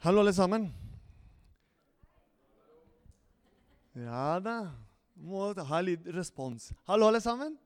Hallo, 0.00 0.20
alle 0.20 0.32
sammen. 0.32 0.68
Ja 3.98 4.38
da. 4.38 4.70
Må 5.18 5.48
ha 5.58 5.80
litt 5.82 6.04
respons. 6.14 6.68
Hallo, 6.86 7.08
alle 7.10 7.18
sammen. 7.18 7.56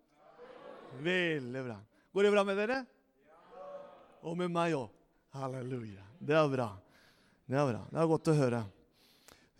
Veldig 1.04 1.64
bra. 1.66 1.76
Går 2.16 2.24
det 2.24 2.30
bra 2.32 2.44
med 2.48 2.56
dere? 2.56 2.78
Og 4.24 4.38
med 4.40 4.48
meg 4.48 4.72
òg. 4.78 4.88
Halleluja. 5.36 6.06
Det 6.24 6.38
er 6.38 6.48
bra. 6.48 6.70
Det 7.44 7.58
er 7.60 7.68
bra. 7.68 7.82
Det 7.90 8.00
er 8.00 8.08
godt 8.14 8.30
å 8.32 8.36
høre. 8.38 8.60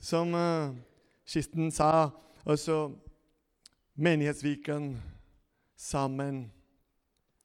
Som 0.00 0.33
uh, 0.33 0.73
Kisten 1.28 1.69
sa, 1.77 2.09
også 2.48 2.78
Menighetsviken 4.00 4.95
sammen. 5.77 6.47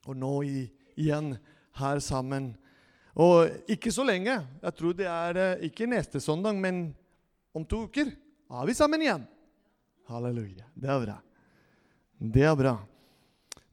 Og 0.07 0.15
nå 0.23 0.31
i, 0.47 0.63
igjen 0.95 1.33
her 1.81 1.99
sammen. 1.99 2.53
Og 3.17 3.49
ikke 3.65 3.89
så 3.93 4.03
lenge. 4.05 4.35
Jeg 4.61 4.73
tror 4.77 4.93
det 4.93 5.07
er 5.09 5.39
uh, 5.41 5.63
ikke 5.65 5.89
neste 5.89 6.21
søndag, 6.21 6.53
men 6.61 6.91
om 7.55 7.65
to 7.65 7.87
uker 7.87 8.11
er 8.13 8.67
vi 8.69 8.75
sammen 8.77 9.01
igjen. 9.01 9.23
Halleluja. 10.05 10.67
Det 10.77 10.91
er 10.93 11.01
bra. 11.01 11.15
Det 12.17 12.45
er 12.45 12.53
bra. 12.59 12.75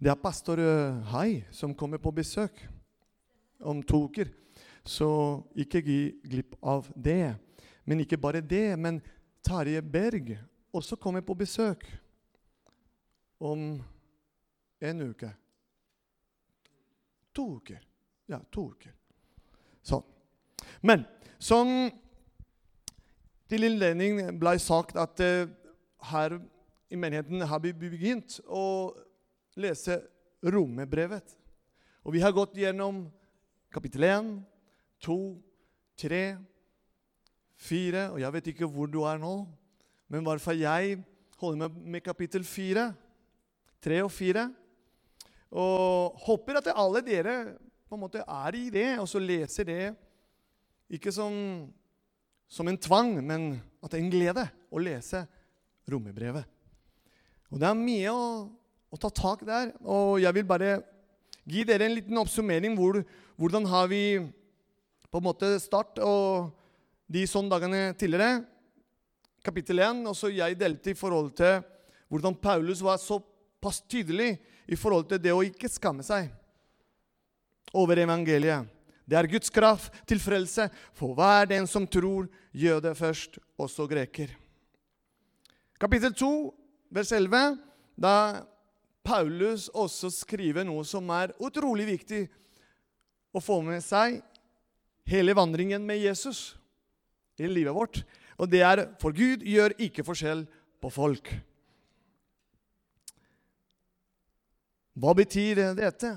Det 0.01 0.11
er 0.13 0.23
pastor 0.23 0.63
uh, 0.65 1.05
Hai 1.13 1.45
som 1.53 1.77
kommer 1.77 2.01
på 2.01 2.15
besøk 2.17 2.65
om 3.61 3.85
to 3.85 4.07
uker. 4.09 4.33
Så 4.85 5.11
ikke 5.61 5.85
gi 5.85 6.01
glipp 6.25 6.57
av 6.65 6.89
det. 6.97 7.37
Men 7.85 8.01
ikke 8.01 8.21
bare 8.21 8.41
det, 8.41 8.79
men 8.81 9.03
Tarjei 9.45 9.85
Berg 9.85 10.39
også 10.73 10.97
kommer 10.97 11.21
på 11.21 11.37
besøk 11.37 11.85
om 13.45 13.77
en 14.81 15.09
uke. 15.13 15.29
To 17.37 17.49
uker. 17.61 17.81
Ja, 18.27 18.41
to 18.49 18.71
uker. 18.73 19.04
Sånn. 19.85 20.05
Men 20.81 21.05
som 21.39 21.69
til 23.51 23.67
innledning 23.69 24.23
ble 24.41 24.57
sagt 24.63 24.97
at 24.99 25.21
uh, 25.21 25.45
her 26.11 26.39
i 26.93 26.99
menigheten 26.99 27.45
har 27.49 27.61
vi 27.65 27.75
begynt 27.77 28.39
å 28.49 28.95
lese 29.61 30.01
Romerbrevet. 30.45 31.37
Og 32.05 32.17
vi 32.17 32.23
har 32.25 32.35
gått 32.37 32.57
gjennom 32.61 33.07
kapittel 33.73 34.05
1, 34.09 34.33
2, 35.05 35.17
3, 36.01 36.25
4 37.65 38.03
Og 38.13 38.19
jeg 38.21 38.35
vet 38.35 38.49
ikke 38.51 38.69
hvor 38.69 38.91
du 38.91 39.01
er 39.09 39.21
nå, 39.21 39.35
men 40.11 40.21
i 40.21 40.27
hvert 40.27 40.43
fall 40.43 40.59
jeg 40.61 40.99
holder 41.41 41.61
meg 41.63 41.79
med 41.95 42.05
kapittel 42.05 42.45
4, 42.45 42.89
3 43.85 44.01
og 44.05 44.13
4. 44.13 44.45
Og 45.55 46.25
håper 46.27 46.61
at 46.61 46.73
alle 46.75 47.03
dere 47.07 47.37
på 47.89 47.97
en 47.97 48.03
måte 48.03 48.25
er 48.25 48.57
i 48.57 48.69
det, 48.73 48.89
og 48.99 49.09
så 49.11 49.21
leser 49.23 49.69
det 49.69 49.83
ikke 50.93 51.13
som, 51.13 51.35
som 52.49 52.69
en 52.69 52.81
tvang, 52.81 53.17
men 53.25 53.55
at 53.83 53.93
det 53.93 53.99
er 53.99 54.05
en 54.05 54.13
glede 54.13 54.45
å 54.73 54.83
lese 54.83 55.25
romerbrevet. 55.91 56.47
Og 57.53 57.61
det 57.61 57.69
er 57.69 57.79
mye 57.79 58.13
å, 58.13 58.25
å, 58.91 58.99
ta 58.99 59.11
tak 59.15 59.45
der. 59.47 59.73
Og 59.85 60.19
jeg 60.23 60.35
vil 60.39 60.47
bare 60.49 60.71
gi 61.47 61.63
dere 61.69 61.87
en 61.87 61.95
liten 61.95 62.19
oppsummering. 62.19 62.75
Hvor, 62.79 63.03
hvordan 63.39 63.69
har 63.71 63.91
vi 63.93 64.03
på 65.07 65.21
en 65.21 65.27
måte 65.29 65.53
start 65.63 66.01
og 66.03 66.51
de 67.07 67.23
sånne 67.31 67.53
dagene 67.53 67.83
tidligere? 68.01 68.43
Kapittel 69.45 69.85
1. 69.85 70.03
Og 70.11 70.17
så 70.19 70.33
jeg 70.35 70.59
delte 70.59 70.91
i 70.91 70.99
forhold 70.99 71.31
til 71.39 71.61
hvordan 72.11 72.35
Paulus 72.43 72.83
var 72.85 72.99
såpass 73.03 73.85
tydelig 73.87 74.33
i 74.67 74.79
forhold 74.79 75.07
til 75.13 75.21
det 75.21 75.37
å 75.37 75.45
ikke 75.45 75.71
skamme 75.71 76.03
seg 76.07 76.33
over 77.75 78.01
evangeliet. 78.01 78.71
Det 79.05 79.19
er 79.19 79.29
Guds 79.29 79.53
kraft 79.53 79.93
til 80.09 80.21
frelse 80.23 80.71
for 80.97 81.13
hver 81.17 81.51
den 81.51 81.67
som 81.69 81.87
tror, 81.87 82.29
jøde 82.57 82.95
først, 82.97 83.39
også 83.61 83.87
greker. 83.91 84.33
Kapittel 85.81 86.15
2, 86.17 86.31
vers 86.95 87.13
11, 87.13 87.59
da 88.01 88.15
Paulus 89.05 89.69
også 89.69 90.09
skriver 90.15 90.65
noe 90.65 90.87
som 90.89 91.11
er 91.13 91.35
utrolig 91.45 91.85
viktig 91.91 92.23
å 93.35 93.43
få 93.43 93.61
med 93.67 93.83
seg 93.85 94.23
hele 95.11 95.35
vandringen 95.37 95.85
med 95.85 96.01
Jesus 96.01 96.55
i 97.37 97.51
livet 97.51 97.77
vårt. 97.77 98.01
Og 98.41 98.49
det 98.51 98.63
er 98.65 98.87
for 99.03 99.15
Gud 99.15 99.45
gjør 99.45 99.77
ikke 99.83 100.07
forskjell 100.07 100.47
på 100.81 100.91
folk. 100.95 101.29
Hva 104.95 105.13
betyr 105.19 105.75
dette? 105.77 106.15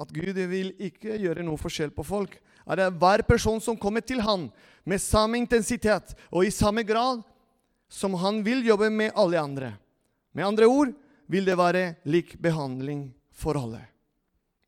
At 0.00 0.12
Gud 0.14 0.38
vil 0.50 0.72
ikke 0.80 1.18
gjøre 1.20 1.44
noe 1.44 1.60
forskjell 1.60 1.92
på 1.92 2.06
folk. 2.06 2.38
Er 2.64 2.80
det 2.80 2.92
hver 3.00 3.24
person 3.28 3.60
som 3.60 3.78
kommer 3.80 4.04
til 4.04 4.22
han 4.24 4.48
med 4.88 5.02
samme 5.02 5.36
intensitet 5.40 6.14
og 6.30 6.46
i 6.46 6.54
samme 6.54 6.84
grad 6.88 7.20
som 7.90 8.14
han 8.22 8.44
vil 8.46 8.62
jobbe 8.64 8.88
med 8.94 9.12
alle 9.18 9.40
andre. 9.40 9.72
Med 10.32 10.46
andre 10.46 10.68
ord 10.70 10.92
vil 11.30 11.46
det 11.46 11.58
være 11.58 11.96
lik 12.06 12.36
behandling 12.42 13.08
for 13.34 13.58
alle. 13.58 13.82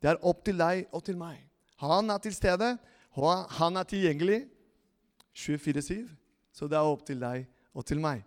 Det 0.03 0.11
er 0.11 0.25
opp 0.27 0.43
til 0.45 0.59
deg 0.59 0.89
og 0.91 1.05
til 1.07 1.17
meg. 1.19 1.39
Han 1.83 2.11
er 2.11 2.19
til 2.23 2.35
stede, 2.35 2.75
og 3.15 3.47
han 3.59 3.79
er 3.79 3.87
tilgjengelig 3.87 4.41
24-7. 5.39 6.11
Så 6.53 6.67
det 6.69 6.79
er 6.79 6.87
opp 6.87 7.07
til 7.07 7.23
deg 7.23 7.47
og 7.73 7.87
til 7.87 8.03
meg. 8.03 8.25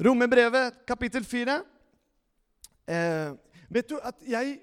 Romerbrevet, 0.00 0.84
kapittel 0.88 1.24
4. 1.24 1.56
Eh, 2.88 3.32
vet 3.68 3.88
du 3.88 3.96
at 4.00 4.20
jeg 4.28 4.58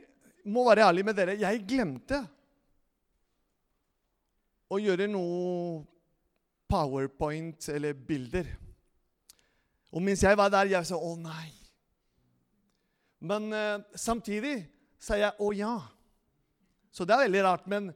må 0.47 0.63
være 0.67 0.87
ærlig 0.87 1.05
med 1.07 1.17
dere. 1.17 1.37
Jeg 1.39 1.65
glemte 1.67 2.21
å 4.67 4.79
gjøre 4.81 5.07
noe 5.11 5.83
powerpoint 6.67 7.69
eller 7.71 7.95
bilder. 7.95 8.49
Og 9.95 10.03
mens 10.03 10.23
jeg 10.23 10.37
var 10.37 10.51
der, 10.51 10.73
jeg 10.73 10.89
sa 10.89 10.99
å 10.99 11.13
nei. 11.19 11.47
Men 13.23 13.47
eh, 13.55 13.85
samtidig 13.97 14.59
sa 14.99 15.17
jeg 15.17 15.33
å 15.41 15.53
ja. 15.55 15.75
Så 16.91 17.05
det 17.07 17.15
er 17.15 17.25
veldig 17.25 17.45
rart. 17.45 17.65
Men 17.69 17.89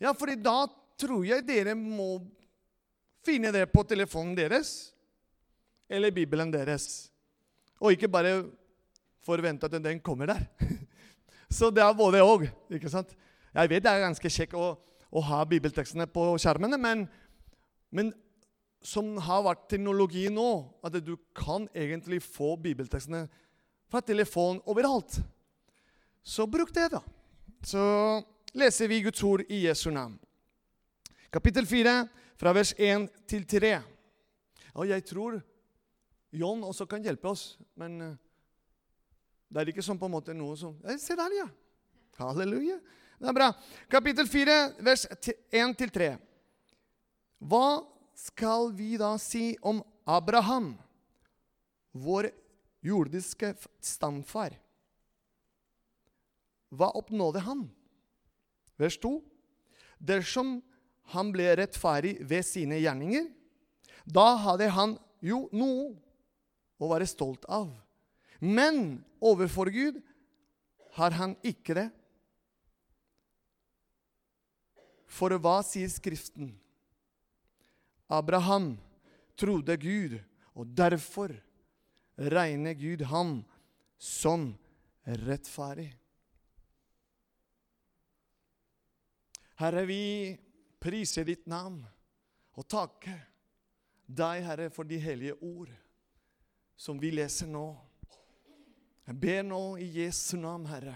ja, 0.00 0.12
fordi 0.16 0.36
da 0.40 0.64
tror 1.00 1.24
jeg 1.26 1.46
dere 1.48 1.74
må 1.78 2.20
finne 3.24 3.52
det 3.52 3.66
på 3.72 3.84
telefonen 3.88 4.36
deres 4.36 4.90
eller 5.90 6.14
Bibelen 6.14 6.52
deres. 6.52 7.08
Og 7.80 7.96
ikke 7.96 8.10
bare 8.12 8.44
forvente 9.24 9.66
at 9.66 9.80
den 9.82 10.00
kommer 10.04 10.30
der. 10.34 10.46
Så 11.50 11.70
det 11.74 11.82
er 11.82 11.96
både 11.98 12.22
òg. 12.22 12.46
Jeg 12.70 13.70
vet 13.70 13.82
det 13.82 13.90
er 13.90 14.04
ganske 14.04 14.30
kjekt 14.30 14.54
å, 14.54 14.72
å, 15.10 15.22
ha 15.26 15.42
bibeltekstene 15.48 16.06
på 16.06 16.28
skjermene, 16.38 16.78
men, 16.78 17.04
men 17.90 18.12
som 18.86 19.16
har 19.26 19.42
vært 19.44 19.66
teknologi 19.72 20.28
nå, 20.32 20.48
at 20.86 20.94
du 21.02 21.16
kan 21.36 21.66
egentlig 21.74 22.22
få 22.22 22.54
bibeltekstene 22.62 23.26
fra 23.90 24.00
telefon 24.06 24.62
overalt. 24.70 25.18
Så 26.22 26.46
bruk 26.46 26.70
det, 26.74 26.86
da. 26.94 27.02
Så 27.66 27.82
leser 28.56 28.88
vi 28.88 29.02
Guds 29.02 29.22
ord 29.26 29.42
i 29.50 29.64
Jesu 29.66 29.90
navn. 29.90 30.14
Kapittel 31.30 31.66
4, 31.66 31.94
fra 32.40 32.54
vers 32.56 32.72
1 32.78 33.08
til 33.28 33.44
3. 33.46 33.74
Og 34.78 34.88
jeg 34.88 35.04
tror 35.04 35.40
John 36.32 36.62
også 36.64 36.86
kan 36.86 37.02
hjelpe 37.02 37.28
oss, 37.28 37.58
men 37.78 38.00
eh, 38.00 38.16
det 39.50 39.62
er 39.62 39.72
ikke 39.72 39.82
sånn 39.82 39.98
på 39.98 40.06
en 40.06 40.14
måte 40.14 40.34
noe 40.36 40.54
som 40.58 40.76
Se 41.00 41.16
der, 41.18 41.34
ja! 41.42 41.46
Halleluja. 42.20 42.76
Det 43.20 43.28
er 43.28 43.36
bra. 43.36 43.48
Kapittel 43.90 44.28
4, 44.28 44.56
vers 44.84 45.06
1-3. 45.52 46.12
Hva 47.40 47.80
skal 48.16 48.70
vi 48.76 48.94
da 49.00 49.14
si 49.20 49.54
om 49.64 49.80
Abraham, 50.08 50.74
vår 51.92 52.30
jordiske 52.84 53.54
stamfar? 53.84 54.54
Hva 56.70 56.92
oppnådde 57.00 57.42
han? 57.44 57.66
Vers 58.80 59.00
2. 59.02 59.16
Dersom 59.98 60.60
han 61.12 61.32
ble 61.34 61.48
rettferdig 61.58 62.18
ved 62.22 62.46
sine 62.46 62.78
gjerninger, 62.80 63.26
da 64.06 64.32
hadde 64.44 64.70
han 64.72 64.96
jo 65.24 65.46
noe 65.52 65.90
å 66.80 66.88
være 66.92 67.08
stolt 67.08 67.44
av. 67.50 67.68
Men 68.40 69.04
overfor 69.20 69.68
Gud 69.70 70.00
har 70.96 71.14
han 71.16 71.36
ikke 71.44 71.76
det. 71.76 71.88
For 75.10 75.34
hva 75.42 75.60
sier 75.66 75.90
Skriften? 75.92 76.54
Abraham 78.10 78.72
trodde 79.38 79.76
Gud, 79.80 80.18
og 80.54 80.66
derfor 80.76 81.32
regner 82.18 82.74
Gud 82.74 83.04
ham 83.06 83.40
som 84.00 84.50
rettferdig. 85.04 85.92
Herre, 89.60 89.84
vi 89.84 90.02
priser 90.80 91.26
ditt 91.28 91.44
navn 91.50 91.82
og 92.56 92.66
takker 92.70 93.18
deg, 94.08 94.42
Herre, 94.46 94.70
for 94.72 94.88
de 94.88 94.98
hellige 95.00 95.36
ord 95.44 95.70
som 96.80 96.98
vi 97.00 97.12
leser 97.12 97.50
nå. 97.50 97.66
Jeg 99.10 99.18
ber 99.18 99.40
nå 99.42 99.74
i 99.82 99.88
Jesu 99.90 100.36
navn, 100.38 100.68
Herre, 100.70 100.92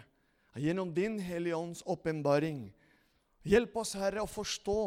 gjennom 0.55 0.93
din 0.95 1.17
Hellige 1.19 1.57
Ånds 1.59 1.81
åpenbaring, 1.83 2.69
hjelp 3.43 3.75
oss, 3.83 3.97
Herre, 3.99 4.23
å 4.23 4.31
forstå 4.31 4.79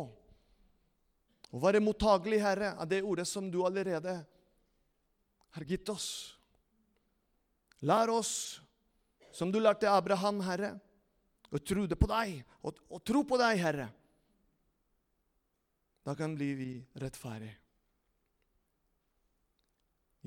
Og 1.47 1.61
være 1.63 1.79
mottagelig, 1.79 2.41
Herre, 2.43 2.73
av 2.75 2.87
det 2.91 3.01
ordet 3.07 3.23
som 3.27 3.45
du 3.51 3.61
allerede 3.63 4.13
har 5.55 5.67
gitt 5.67 5.87
oss. 5.89 6.07
Lær 7.87 8.11
oss, 8.11 8.31
som 9.31 9.51
du 9.51 9.59
lærte 9.59 9.87
Abraham, 9.87 10.41
Herre, 10.43 10.73
å 11.47 11.59
tro 11.63 11.85
på 11.87 12.11
deg, 12.11 12.41
og, 12.63 12.81
og 12.91 13.03
tro 13.07 13.23
på 13.27 13.39
deg, 13.39 13.61
Herre. 13.63 13.87
Da 16.03 16.15
kan 16.19 16.35
bli 16.35 16.51
vi 16.59 16.73
rettferdige. 16.99 17.55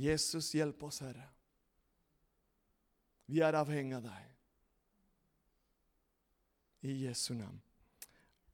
Jesus, 0.00 0.54
hjelp 0.56 0.88
oss, 0.88 1.04
Herre. 1.04 1.28
Vi 3.30 3.42
er 3.46 3.54
avhengig 3.54 3.94
av 3.94 4.08
deg. 4.08 4.26
I 6.90 6.96
Jesu 7.04 7.34
navn. 7.36 7.60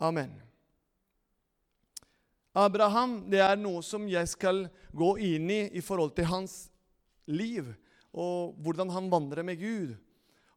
Amen. 0.02 0.34
Abraham 2.56 3.18
det 3.32 3.40
er 3.44 3.56
noe 3.60 3.80
som 3.84 4.04
jeg 4.08 4.28
skal 4.28 4.66
gå 4.96 5.10
inn 5.24 5.48
i 5.52 5.60
i 5.76 5.84
forhold 5.84 6.12
til 6.16 6.28
hans 6.28 6.66
liv, 7.28 7.68
og 8.16 8.56
hvordan 8.64 8.92
han 8.92 9.10
vandrer 9.12 9.44
med 9.46 9.60
Gud. 9.60 9.94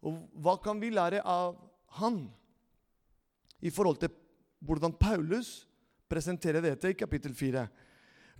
Og 0.04 0.19
hva 0.39 0.57
kan 0.63 0.80
vi 0.80 0.92
lære 0.95 1.24
av 1.24 1.57
han 2.00 2.25
i 3.60 3.71
forhold 3.71 4.00
til 4.04 4.12
hvordan 4.63 4.95
Paulus 5.00 5.68
presenterer 6.12 6.63
dette 6.63 6.92
i 6.92 7.00
kapittel 7.00 7.36
4? 7.36 7.66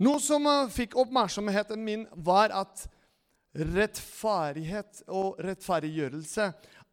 Noe 0.00 0.20
som 0.24 0.48
fikk 0.72 0.96
oppmerksomheten 1.00 1.84
min, 1.84 2.06
var 2.16 2.52
at 2.56 2.86
rettferdighet 3.56 5.02
og 5.10 5.40
rettferdiggjørelse 5.42 6.46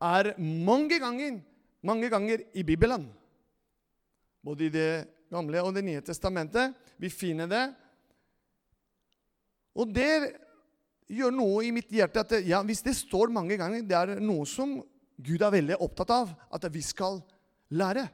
er 0.08 0.32
mange 0.42 1.00
ganger, 1.02 1.40
mange 1.86 2.10
ganger 2.10 2.44
i 2.58 2.64
Bibelen. 2.66 3.08
Både 4.44 4.68
i 4.68 4.74
Det 4.74 5.08
gamle 5.30 5.62
og 5.62 5.74
Det 5.76 5.84
nye 5.84 6.02
testamentet. 6.02 6.74
Vi 6.98 7.10
finner 7.10 7.48
det. 7.48 7.66
Og 9.78 9.94
det 9.94 10.34
gjør 11.08 11.32
noe 11.32 11.64
i 11.66 11.72
mitt 11.72 11.92
hjerte 11.94 12.24
at 12.24 12.38
ja, 12.48 12.64
hvis 12.66 12.84
det 12.84 12.96
står 12.98 13.32
mange 13.32 13.58
ganger, 13.60 13.84
det 13.86 13.96
er 13.96 14.20
noe 14.24 14.46
som 14.50 14.80
Gud 15.18 15.42
er 15.42 15.54
veldig 15.54 15.78
opptatt 15.82 16.14
av 16.14 16.34
at 16.54 16.66
vi 16.74 16.82
skal 16.86 17.22
lære. 17.74 18.08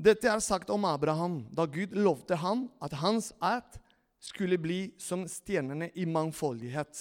Dette 0.00 0.30
er 0.32 0.40
sagt 0.40 0.70
om 0.72 0.86
Abraham 0.88 1.42
da 1.52 1.66
Gud 1.68 1.92
lovte 1.92 2.38
ham 2.40 2.68
at 2.80 2.94
hans 3.02 3.34
ætt 3.44 3.76
skulle 4.20 4.56
bli 4.60 4.94
som 5.00 5.26
stjernene 5.28 5.90
i 5.92 6.06
mangfoldighet. 6.08 6.94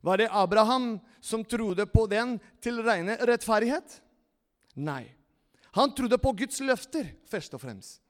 Var 0.00 0.18
det 0.18 0.30
Abraham 0.32 0.96
som 1.20 1.44
trodde 1.44 1.84
på 1.86 2.06
den 2.08 2.38
til 2.64 2.80
rene 2.84 3.18
rettferdighet? 3.20 4.00
Nei. 4.74 5.04
Han 5.76 5.92
trodde 5.94 6.18
på 6.20 6.32
Guds 6.36 6.60
løfter, 6.64 7.12
først 7.28 7.54
og 7.54 7.62
fremst. 7.62 8.00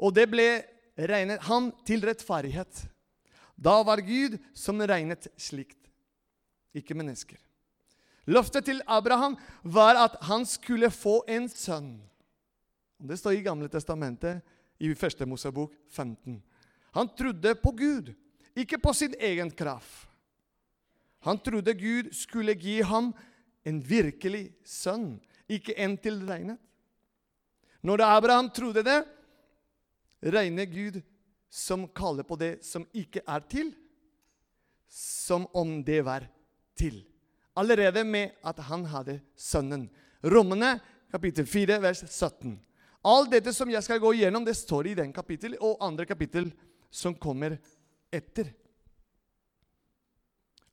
Og 0.00 0.14
det 0.16 0.26
ble 0.32 0.48
regnet 0.96 1.44
han 1.48 1.70
til 1.86 2.02
rettferdighet. 2.08 2.88
Da 3.58 3.78
var 3.84 4.00
Gud 4.04 4.38
som 4.56 4.80
regnet 4.80 5.28
slikt, 5.36 5.78
ikke 6.76 6.96
mennesker. 6.96 7.38
Løftet 8.28 8.68
til 8.68 8.82
Abraham 8.86 9.36
var 9.62 9.96
at 9.96 10.18
han 10.28 10.44
skulle 10.46 10.90
få 10.92 11.22
en 11.28 11.48
sønn. 11.48 11.96
Det 12.98 13.16
står 13.16 13.38
i 13.38 13.42
Gamle 13.46 13.68
testamentet, 13.70 14.42
i 14.78 14.90
1. 14.90 15.26
Mosebok 15.26 15.72
15. 15.90 16.42
Han 16.90 17.08
trodde 17.18 17.54
på 17.54 17.70
Gud, 17.70 18.12
ikke 18.54 18.78
på 18.78 18.92
sin 18.94 19.14
egen 19.18 19.50
kraft. 19.50 20.08
Han 21.26 21.38
trodde 21.38 21.74
Gud 21.74 22.12
skulle 22.14 22.54
gi 22.54 22.80
ham 22.82 23.12
en 23.66 23.80
virkelig 23.82 24.52
sønn, 24.66 25.18
ikke 25.50 25.74
en 25.78 25.96
tilregnet. 25.98 26.58
Når 27.82 28.02
Abraham 28.06 28.50
trodde 28.54 28.84
det, 28.86 29.00
regner 30.22 30.66
Gud 30.70 31.00
som 31.50 31.86
kaller 31.94 32.26
på 32.26 32.38
det 32.38 32.58
som 32.66 32.86
ikke 32.94 33.22
er 33.26 33.44
til, 33.50 33.72
som 34.90 35.46
om 35.54 35.78
det 35.84 36.00
var 36.06 36.26
til. 36.78 37.02
Allerede 37.58 38.04
med 38.04 38.38
at 38.46 38.58
han 38.68 38.86
hadde 38.90 39.18
sønnen. 39.36 39.88
Rommene 40.22 40.78
kapittel 41.10 41.46
4, 41.46 41.80
vers 41.82 42.04
17. 42.06 42.58
Alt 43.08 43.32
dette 43.32 43.54
som 43.56 43.70
jeg 43.72 43.84
skal 43.84 44.00
gå 44.02 44.12
igjennom, 44.16 44.44
det 44.44 44.56
står 44.58 44.90
i 44.90 44.96
den 44.98 45.12
kapittel 45.16 45.56
og 45.60 45.80
andre 45.84 46.04
kapittel 46.08 46.50
som 46.92 47.14
kommer 47.16 47.56
etter. 48.12 48.50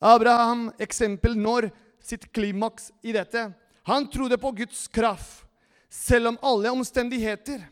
Abraham 0.03 0.67
eksempel 0.81 1.37
når 1.39 1.69
sitt 2.03 2.27
klimaks 2.35 2.91
i 3.05 3.15
dette. 3.15 3.47
Han 3.87 4.09
trodde 4.11 4.37
på 4.41 4.51
Guds 4.57 4.85
kraft, 4.91 5.45
selv 5.89 6.33
om 6.33 6.39
alle 6.43 6.73
omstendigheter 6.73 7.63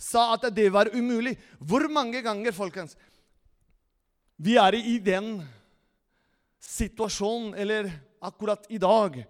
sa 0.00 0.30
at 0.36 0.46
det 0.54 0.68
var 0.72 0.92
umulig. 0.94 1.34
Hvor 1.58 1.88
mange 1.92 2.22
ganger, 2.22 2.54
folkens, 2.54 2.94
vi 4.40 4.56
er 4.60 4.76
i 4.78 4.98
den 5.02 5.40
situasjonen, 6.60 7.54
eller 7.58 7.90
akkurat 8.20 8.64
i 8.68 8.78
dag 8.78 9.24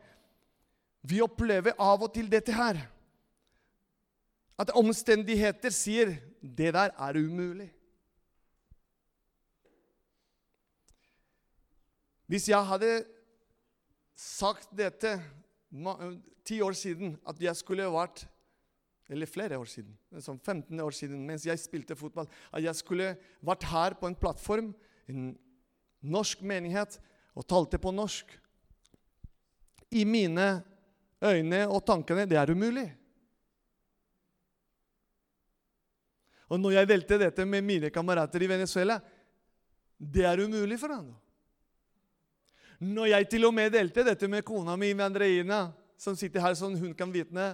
Vi 1.00 1.16
opplever 1.24 1.72
av 1.80 2.02
og 2.04 2.10
til 2.12 2.26
dette 2.28 2.52
her. 2.52 2.76
At 4.60 4.74
omstendigheter 4.76 5.72
sier 5.72 6.16
'det 6.42 6.74
der 6.74 6.90
er 6.92 7.16
umulig'. 7.16 7.70
Hvis 12.26 12.48
jeg 12.48 12.66
hadde 12.66 13.04
sagt 14.14 14.68
dette 14.76 15.16
ti 16.44 16.60
år 16.60 16.72
siden, 16.72 17.16
at 17.26 17.40
jeg 17.42 17.56
skulle 17.56 17.88
vært 17.90 18.28
Eller 19.10 19.26
flere 19.26 19.58
år 19.58 19.64
siden, 19.66 19.98
som 20.20 20.38
15 20.38 20.80
år 20.80 20.90
siden, 20.90 21.26
mens 21.26 21.42
jeg 21.46 21.58
spilte 21.58 21.96
fotball, 21.96 22.28
at 22.52 22.62
jeg 22.62 22.76
skulle 22.76 23.16
vært 23.42 23.64
her 23.66 23.96
på 23.98 24.06
en 24.06 24.14
plattform, 24.14 24.68
en 25.08 25.38
norsk 26.00 26.42
menighet, 26.42 27.00
og 27.34 27.48
talte 27.48 27.78
på 27.78 27.90
norsk 27.90 28.40
I 29.90 30.04
mine 30.04 30.62
øyne 31.24 31.68
og 31.68 31.82
tankene 31.84 32.28
det 32.30 32.38
er 32.38 32.52
umulig. 32.54 32.86
Og 36.50 36.58
når 36.58 36.80
jeg 36.80 36.90
delte 36.90 37.18
dette 37.20 37.46
med 37.46 37.64
mine 37.64 37.90
kamerater 37.94 38.42
i 38.42 38.50
Venezuela 38.50 38.98
Det 40.00 40.24
er 40.24 40.40
umulig 40.40 40.78
for 40.80 40.94
ham. 40.94 41.10
Når 42.80 43.10
jeg 43.12 43.28
til 43.28 43.44
og 43.44 43.54
med 43.54 43.72
delte 43.74 44.04
dette 44.04 44.28
med 44.28 44.42
kona 44.42 44.76
mi, 44.76 44.94
med 44.94 45.10
Andreina, 45.10 45.68
som 46.00 46.16
sitter 46.16 46.40
her, 46.40 46.56
sånn 46.56 46.78
hun 46.80 46.94
kan 46.96 47.12
vitne 47.12 47.52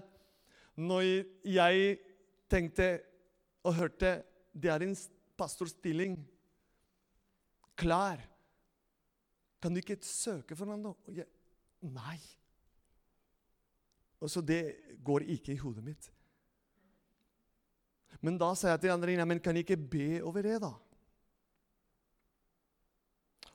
Når 0.79 1.27
jeg 1.43 1.99
tenkte 2.49 2.91
og 3.67 3.75
hørte 3.75 4.21
det 4.57 4.71
er 4.73 4.87
en 4.87 4.95
pastorstilling 5.37 6.17
klar 7.77 8.23
Kan 9.61 9.75
du 9.75 9.83
ikke 9.83 9.99
søke, 10.01 10.57
Fernando? 10.57 10.95
Og 11.09 11.19
jeg, 11.19 11.27
Nei. 11.83 12.19
Og 14.21 14.31
så 14.31 14.41
Det 14.41 14.97
går 15.05 15.27
ikke 15.29 15.53
i 15.53 15.61
hodet 15.61 15.85
mitt. 15.85 16.09
Men 18.25 18.39
da 18.41 18.53
sier 18.57 18.75
jeg 18.75 18.83
til 18.83 18.91
de 18.91 18.97
andre 18.97 19.17
ja, 19.17 19.29
men 19.29 19.41
kan 19.43 19.57
jeg 19.57 19.67
ikke 19.67 19.89
be 19.91 20.11
over 20.25 20.45
det, 20.47 20.61
da? 20.63 20.73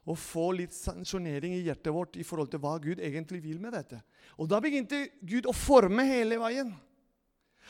og 0.02 0.18
få 0.18 0.48
litt 0.58 0.74
sanksjonering 0.74 1.54
i 1.54 1.62
hjertet 1.62 1.94
vårt 1.94 2.16
i 2.18 2.24
forhold 2.26 2.50
til 2.50 2.62
hva 2.62 2.74
Gud 2.82 2.98
egentlig 2.98 3.38
vil 3.44 3.60
med 3.62 3.74
dette. 3.76 4.00
Og 4.34 4.48
da 4.50 4.58
begynte 4.62 5.04
Gud 5.22 5.46
å 5.46 5.54
forme 5.54 6.04
hele 6.08 6.40
veien. 6.42 6.72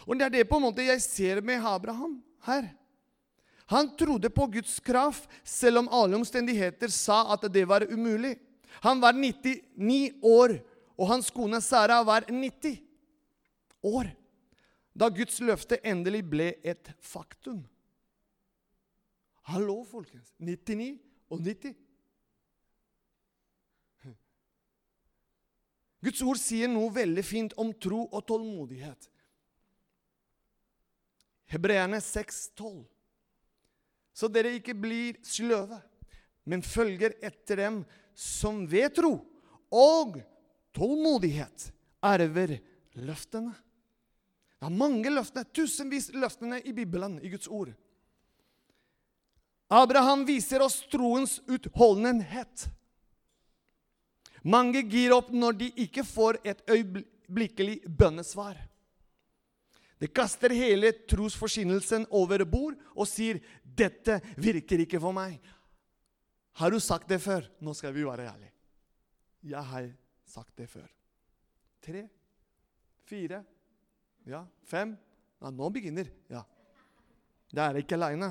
Og 0.07 0.17
det 0.17 0.27
er 0.27 0.37
det 0.39 0.47
på 0.49 0.57
en 0.57 0.65
måte 0.65 0.87
jeg 0.87 1.03
ser 1.05 1.43
med 1.45 1.61
Abraham 1.61 2.17
her. 2.47 2.71
Han 3.73 3.93
trodde 3.97 4.33
på 4.33 4.49
Guds 4.57 4.79
kraft, 4.85 5.29
selv 5.45 5.83
om 5.83 5.93
alle 5.93 6.17
omstendigheter 6.19 6.91
sa 6.93 7.23
at 7.35 7.45
det 7.53 7.67
var 7.69 7.85
umulig. 7.89 8.35
Han 8.81 9.01
var 9.01 9.13
99 9.17 10.25
år, 10.25 10.57
og 10.97 11.09
hans 11.13 11.29
kone 11.33 11.61
Sara 11.65 12.01
var 12.05 12.27
90 12.29 12.81
år 13.93 14.09
da 14.93 15.09
Guds 15.09 15.41
løfte 15.41 15.79
endelig 15.89 16.23
ble 16.29 16.51
et 16.65 16.93
faktum. 17.01 17.63
Hallo, 19.49 19.81
folkens. 19.89 20.35
99 20.39 20.99
og 21.33 21.41
90. 21.43 21.75
Guds 26.03 26.23
ord 26.27 26.39
sier 26.43 26.71
noe 26.71 26.91
veldig 26.91 27.23
fint 27.23 27.53
om 27.63 27.71
tro 27.79 28.03
og 28.09 28.25
tålmodighet. 28.27 29.07
Hebreerne 31.53 32.01
6,12. 32.03 32.83
Så 34.13 34.29
dere 34.29 34.57
ikke 34.59 34.75
blir 34.77 35.21
sløve, 35.25 35.79
men 36.45 36.65
følger 36.65 37.15
etter 37.23 37.63
dem 37.63 37.83
som 38.19 38.65
ved 38.69 38.97
tro 38.99 39.15
og 39.73 40.19
tålmodighet 40.75 41.71
arver 42.03 42.59
løftene. 42.99 43.55
Det 44.63 44.69
er 44.69 44.79
mange 44.79 45.11
løftene, 45.11 45.43
tusenvis 45.51 46.13
løftene 46.15 46.61
i 46.63 46.71
Bibelen, 46.71 47.17
i 47.19 47.33
Guds 47.33 47.49
ord. 47.51 47.73
Abraham 49.75 50.23
viser 50.29 50.63
oss 50.63 50.77
troens 50.93 51.41
utholdenhet. 51.51 52.69
Mange 54.47 54.85
gir 54.87 55.17
opp 55.17 55.33
når 55.35 55.57
de 55.65 55.71
ikke 55.83 56.05
får 56.07 56.39
et 56.47 56.63
øyeblikkelig 56.71 57.81
bønnesvar. 57.91 58.61
De 59.99 60.07
kaster 60.07 60.55
hele 60.55 60.93
trosforsynelsen 61.11 62.07
over 62.15 62.45
bord 62.47 62.79
og 62.95 63.09
sier 63.11 63.43
'Dette 63.67 64.21
virker 64.37 64.87
ikke 64.87 65.01
for 65.03 65.11
meg'. 65.11 65.43
Har 66.53 66.71
du 66.71 66.79
sagt 66.79 67.09
det 67.09 67.19
før? 67.19 67.51
Nå 67.59 67.75
skal 67.75 67.95
vi 67.95 68.07
være 68.07 68.31
ærlige. 68.31 68.53
Jeg 69.43 69.65
har 69.65 69.91
sagt 70.25 70.55
det 70.57 70.69
før. 70.71 70.87
Tre, 71.83 72.09
fire, 73.03 73.43
ja, 74.29 74.45
fem 74.69 74.97
ja, 75.41 75.51
Nå 75.51 75.71
begynner 75.75 76.11
Ja. 76.31 76.45
Det 77.53 77.61
er 77.61 77.77
ikke 77.83 77.99
aleine. 77.99 78.31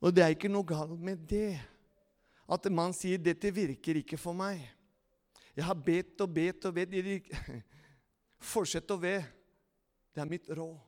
Og 0.00 0.14
det 0.14 0.22
er 0.24 0.32
ikke 0.32 0.48
noe 0.48 0.64
galt 0.66 0.94
med 0.96 1.26
det. 1.28 1.60
At 2.48 2.64
man 2.72 2.94
sier 2.96 3.18
'dette 3.18 3.52
virker 3.52 4.00
ikke 4.00 4.16
for 4.16 4.32
meg'. 4.32 4.64
Jeg 5.54 5.64
har 5.64 5.74
bedt 5.74 6.20
og 6.20 6.32
bedt 6.32 6.64
og 6.64 6.74
bedt. 6.74 7.28
Fortsett 8.52 8.90
å 8.90 8.96
be. 8.96 9.20
Det 10.14 10.20
er 10.20 10.28
mitt 10.28 10.48
råd. 10.48 10.80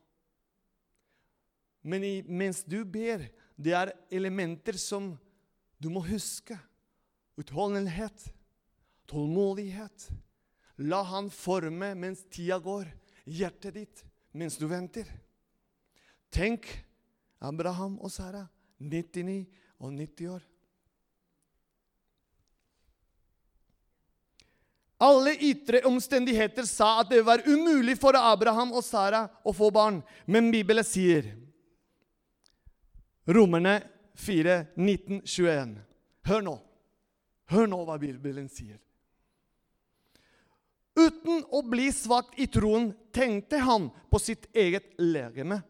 Men 1.84 2.04
i, 2.04 2.22
mens 2.22 2.64
du 2.64 2.84
ber, 2.84 3.28
det 3.56 3.74
er 3.76 3.92
elementer 4.10 4.78
som 4.80 5.18
du 5.78 5.90
må 5.92 6.00
huske. 6.00 6.56
Utholdenhet, 7.36 8.32
tålmodighet. 9.06 10.08
La 10.76 11.02
Han 11.02 11.30
forme 11.30 11.92
mens 11.94 12.24
tida 12.30 12.58
går, 12.58 12.88
hjertet 13.24 13.74
ditt 13.74 14.02
mens 14.34 14.56
du 14.58 14.66
venter. 14.66 15.06
Tenk 16.34 16.66
Abraham 17.38 18.00
og 18.02 18.10
Sara, 18.10 18.42
99 18.82 19.44
og 19.78 19.92
90 19.94 20.32
år. 20.34 20.42
Alle 25.04 25.34
ytre 25.42 25.82
omstendigheter 25.86 26.66
sa 26.66 27.00
at 27.02 27.10
det 27.10 27.20
var 27.26 27.42
umulig 27.46 27.96
for 28.00 28.16
Abraham 28.16 28.72
og 28.72 28.84
Sara 28.86 29.26
å 29.44 29.52
få 29.54 29.68
barn. 29.74 30.00
Men 30.26 30.50
Bibelen 30.54 30.86
sier 30.86 31.34
Romerne 33.26 33.80
4, 34.20 34.56
19, 34.76 35.22
21. 35.26 35.76
Hør 36.28 36.44
nå. 36.46 36.54
Hør 37.52 37.68
nå 37.68 37.80
hva 37.84 37.98
Bibelen 38.00 38.48
sier. 38.52 38.78
Uten 40.94 41.42
å 41.50 41.62
bli 41.66 41.88
svak 41.92 42.36
i 42.38 42.46
troen 42.46 42.92
tenkte 43.14 43.58
han 43.58 43.88
på 44.10 44.20
sitt 44.22 44.46
eget 44.54 44.92
legeme, 44.98 45.60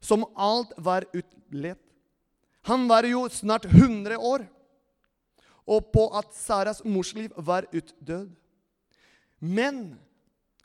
som 0.00 0.26
alt 0.38 0.72
var 0.76 1.06
utledt. 1.12 1.82
Han 2.70 2.86
var 2.90 3.06
jo 3.08 3.24
snart 3.32 3.66
100 3.66 4.18
år 4.18 4.46
og 5.68 5.90
på 5.92 6.04
at 6.16 6.32
Saras 6.36 6.80
morsliv 6.84 7.32
var 7.36 7.66
utdød. 7.72 8.30
Men 9.38 9.98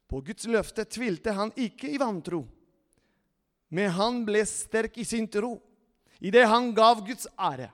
på 0.08 0.22
Guds 0.24 0.48
løfte 0.48 0.86
tvilte 0.88 1.34
han 1.36 1.52
ikke 1.60 1.92
i 1.92 2.00
vantro. 2.00 2.46
Men 3.74 3.92
han 3.98 4.22
ble 4.28 4.44
sterk 4.48 5.00
i 5.02 5.06
sin 5.08 5.28
tro, 5.28 5.58
idet 6.22 6.46
han 6.48 6.72
gav 6.78 7.02
Guds 7.08 7.26
ære. 7.36 7.72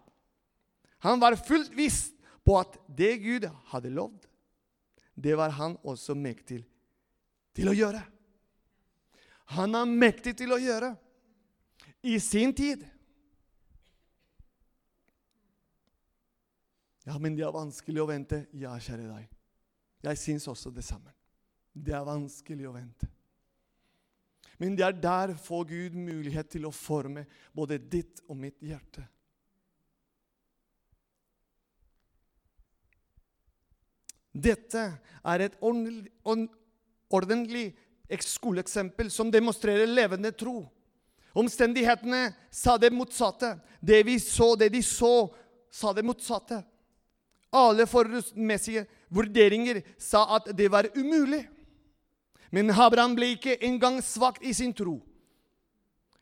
Han 1.06 1.20
var 1.22 1.38
fullt 1.38 1.74
visst 1.76 2.16
på 2.48 2.58
at 2.60 2.80
det 2.88 3.18
Gud 3.22 3.46
hadde 3.72 3.92
lovd, 3.94 4.29
det 5.22 5.36
var 5.36 5.52
han 5.58 5.76
også 5.84 6.16
mektig 6.16 6.62
til 7.56 7.70
å 7.70 7.76
gjøre. 7.76 8.02
Han 9.58 9.76
er 9.76 9.90
mektig 9.90 10.36
til 10.40 10.54
å 10.56 10.60
gjøre 10.62 10.94
i 12.08 12.16
sin 12.24 12.54
tid. 12.56 12.86
Ja, 17.10 17.18
men 17.18 17.36
det 17.36 17.44
er 17.48 17.56
vanskelig 17.56 18.04
å 18.04 18.10
vente. 18.10 18.44
Ja, 18.54 18.76
kjære 18.78 19.08
deg. 19.10 19.30
Jeg 20.06 20.22
syns 20.22 20.48
også 20.48 20.72
det 20.72 20.86
samme. 20.86 21.12
Det 21.74 21.96
er 21.96 22.06
vanskelig 22.06 22.70
å 22.70 22.76
vente. 22.76 23.10
Men 24.60 24.76
det 24.76 24.86
er 24.86 24.98
der 25.02 25.34
får 25.40 25.66
Gud 25.70 25.96
mulighet 25.98 26.52
til 26.52 26.68
å 26.68 26.76
forme 26.76 27.26
både 27.56 27.80
ditt 27.80 28.22
og 28.28 28.38
mitt 28.38 28.60
hjerte. 28.62 29.06
Dette 34.40 34.84
er 35.24 35.46
et 35.46 35.58
ordentlig 35.62 37.74
skoleeksempel 38.26 39.12
som 39.12 39.32
demonstrerer 39.32 39.90
levende 39.90 40.32
tro. 40.32 40.64
Omstendighetene 41.38 42.32
sa 42.52 42.78
det 42.78 42.92
motsatte. 42.94 43.54
Det 43.80 44.02
vi 44.08 44.18
så, 44.20 44.56
det 44.56 44.72
de 44.74 44.82
så, 44.84 45.30
sa 45.72 45.94
det 45.94 46.06
motsatte. 46.06 46.62
Alle 47.54 47.86
forholdsmessige 47.90 48.86
vurderinger 49.14 49.82
sa 50.02 50.26
at 50.38 50.52
det 50.58 50.70
var 50.72 50.90
umulig. 50.96 51.46
Men 52.52 52.74
Abraham 52.74 53.16
ble 53.18 53.34
ikke 53.36 53.60
engang 53.66 54.00
svakt 54.02 54.46
i 54.46 54.54
sin 54.58 54.74
tro 54.74 55.00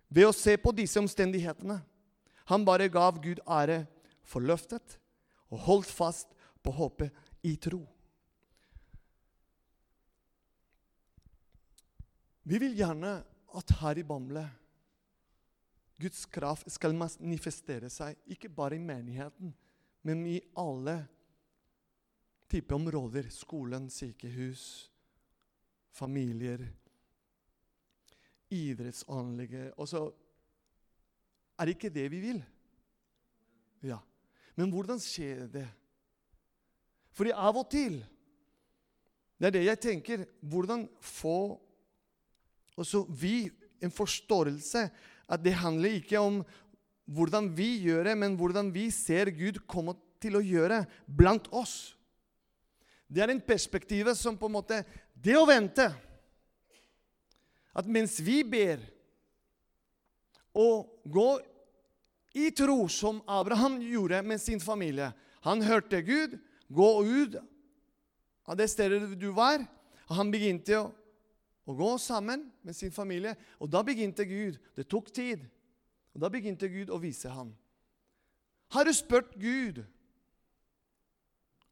ved 0.07 0.27
å 0.27 0.36
se 0.36 0.55
på 0.59 0.71
disse 0.75 1.00
omstendighetene. 1.00 1.79
Han 2.47 2.65
bare 2.67 2.88
gav 2.91 3.19
Gud 3.24 3.39
ære 3.43 3.86
for 4.27 4.43
løftet 4.43 5.00
og 5.51 5.63
holdt 5.67 5.91
fast 5.91 6.31
på 6.63 6.71
håpet 6.75 7.15
i 7.47 7.55
tro. 7.59 7.83
Vi 12.48 12.60
vil 12.63 12.77
gjerne 12.80 13.18
at 13.60 13.72
her 13.82 14.00
i 14.00 14.06
Bamble 14.08 14.46
Guds 15.98 16.27
kraft 16.30 16.70
skal 16.70 16.94
manifestere 16.96 17.89
seg, 17.89 18.20
ikke 18.30 18.51
bare 18.54 18.77
i 18.77 18.82
menigheten, 18.82 19.50
men 20.06 20.20
i 20.30 20.38
alle 20.62 21.00
type 22.48 22.75
områder. 22.75 23.32
Skolen, 23.34 23.89
sykehus, 23.89 24.92
familier, 25.98 26.62
idrettsanlegget 28.54 29.74
så 29.89 30.06
er 31.58 31.66
det 31.66 31.75
ikke 31.75 31.92
det 31.98 32.06
vi 32.13 32.22
vil. 32.22 32.44
Ja. 33.89 33.98
Men 34.56 34.70
hvordan 34.72 35.01
skjer 35.01 35.48
det? 35.51 35.66
Fordi 37.18 37.34
av 37.34 37.58
og 37.58 37.68
til 37.74 38.04
Det 39.38 39.46
er 39.46 39.54
det 39.54 39.66
jeg 39.66 39.80
tenker. 39.80 40.22
Hvordan 40.42 40.88
få 40.98 41.60
også 42.77 43.03
vi 43.10 43.50
en 43.84 43.93
forståelse 43.93 44.88
at 45.27 45.43
det 45.43 45.57
handler 45.60 45.98
ikke 46.00 46.22
om 46.22 46.41
hvordan 47.07 47.51
vi 47.55 47.69
gjør 47.88 48.10
det, 48.10 48.17
men 48.19 48.36
hvordan 48.39 48.72
vi 48.74 48.89
ser 48.91 49.31
Gud 49.36 49.62
komme 49.67 49.96
til 50.22 50.38
å 50.39 50.43
gjøre 50.43 50.81
blant 51.07 51.48
oss. 51.55 51.96
Det 53.07 53.24
er 53.24 53.31
en 53.31 53.43
perspektiv 53.43 54.10
som 54.19 54.38
på 54.38 54.50
en 54.50 54.57
måte 54.57 54.81
Det 55.15 55.38
å 55.39 55.46
vente 55.48 55.86
At 57.72 57.88
mens 57.88 58.17
vi 58.19 58.41
ber 58.43 58.81
og 60.57 60.89
går 61.05 61.46
i 62.38 62.50
tro, 62.51 62.88
som 62.89 63.22
Abraham 63.29 63.77
gjorde 63.81 64.19
med 64.25 64.41
sin 64.41 64.60
familie 64.60 65.13
Han 65.46 65.62
hørte 65.63 66.01
Gud 66.01 66.36
gå 66.67 66.89
ut 67.05 67.38
av 68.48 68.57
det 68.60 68.67
stedet 68.72 69.15
du 69.19 69.29
var. 69.36 69.62
og 70.10 70.15
Han 70.19 70.31
begynte 70.31 70.79
å, 70.79 70.89
å 71.67 71.75
gå 71.75 71.89
sammen 72.00 72.47
med 72.63 72.75
sin 72.75 72.93
familie. 72.95 73.36
Og 73.59 73.69
da 73.71 73.83
begynte 73.83 74.25
Gud. 74.27 74.57
Det 74.75 74.88
tok 74.88 75.12
tid. 75.13 75.43
Og 76.15 76.24
Da 76.24 76.31
begynte 76.33 76.65
Gud 76.71 76.89
å 76.89 76.97
vise 76.97 77.29
ham. 77.29 77.51
Har 78.74 78.88
du 78.88 78.93
spurt 78.95 79.36
Gud 79.38 79.83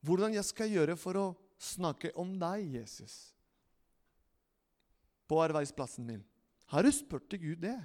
hvordan 0.06 0.36
jeg 0.36 0.46
skal 0.46 0.70
gjøre 0.70 0.96
for 1.00 1.18
å 1.18 1.26
snakke 1.58 2.12
om 2.20 2.36
deg, 2.40 2.68
Jesus, 2.78 3.16
på 5.26 5.40
arbeidsplassen 5.42 6.06
min. 6.06 6.24
Har 6.70 6.86
du 6.86 6.92
spurt 6.94 7.26
til 7.32 7.42
Gud 7.42 7.64
det? 7.66 7.78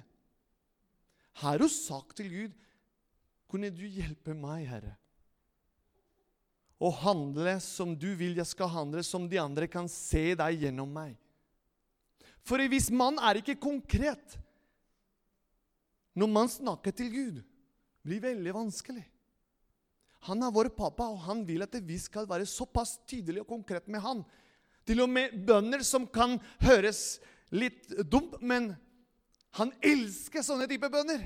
Har 1.41 1.57
du 1.57 1.67
sagt 1.71 2.17
til 2.19 2.29
Gud 2.29 2.57
Kunne 3.51 3.67
du 3.67 3.83
hjelpe 3.83 4.31
meg, 4.31 4.63
Herre? 4.69 4.93
Å 6.79 6.87
handle 7.01 7.57
som 7.59 7.91
du 7.99 8.13
vil 8.15 8.37
jeg 8.39 8.47
skal 8.47 8.69
handle, 8.71 9.03
som 9.03 9.25
de 9.27 9.41
andre 9.41 9.67
kan 9.67 9.89
se 9.91 10.31
deg 10.39 10.63
gjennom 10.63 10.87
meg. 10.87 11.17
For 12.47 12.61
hvis 12.71 12.89
man 12.93 13.19
er 13.21 13.41
ikke 13.41 13.59
konkret 13.61 14.37
når 16.17 16.27
man 16.27 16.49
snakker 16.51 16.91
til 16.91 17.11
Gud, 17.11 17.41
blir 18.03 18.19
det 18.19 18.33
veldig 18.33 18.53
vanskelig. 18.55 19.03
Han 20.27 20.43
er 20.43 20.53
vår 20.53 20.69
pappa, 20.75 21.07
og 21.07 21.23
han 21.25 21.45
vil 21.47 21.63
at 21.65 21.77
vi 21.87 21.97
skal 22.01 22.27
være 22.29 22.45
såpass 22.49 22.99
tydelige 23.09 23.45
og 23.45 23.49
konkrete 23.49 23.89
med 23.91 24.03
han. 24.03 24.23
Til 24.85 25.01
og 25.05 25.09
med 25.09 25.33
bønder 25.47 25.85
som 25.87 26.05
kan 26.09 26.35
høres 26.61 27.21
litt 27.53 27.89
dumt, 28.11 28.37
men 28.41 28.73
han 29.57 29.71
elsker 29.83 30.43
sånne 30.45 30.67
type 30.69 30.89
bønder. 30.91 31.23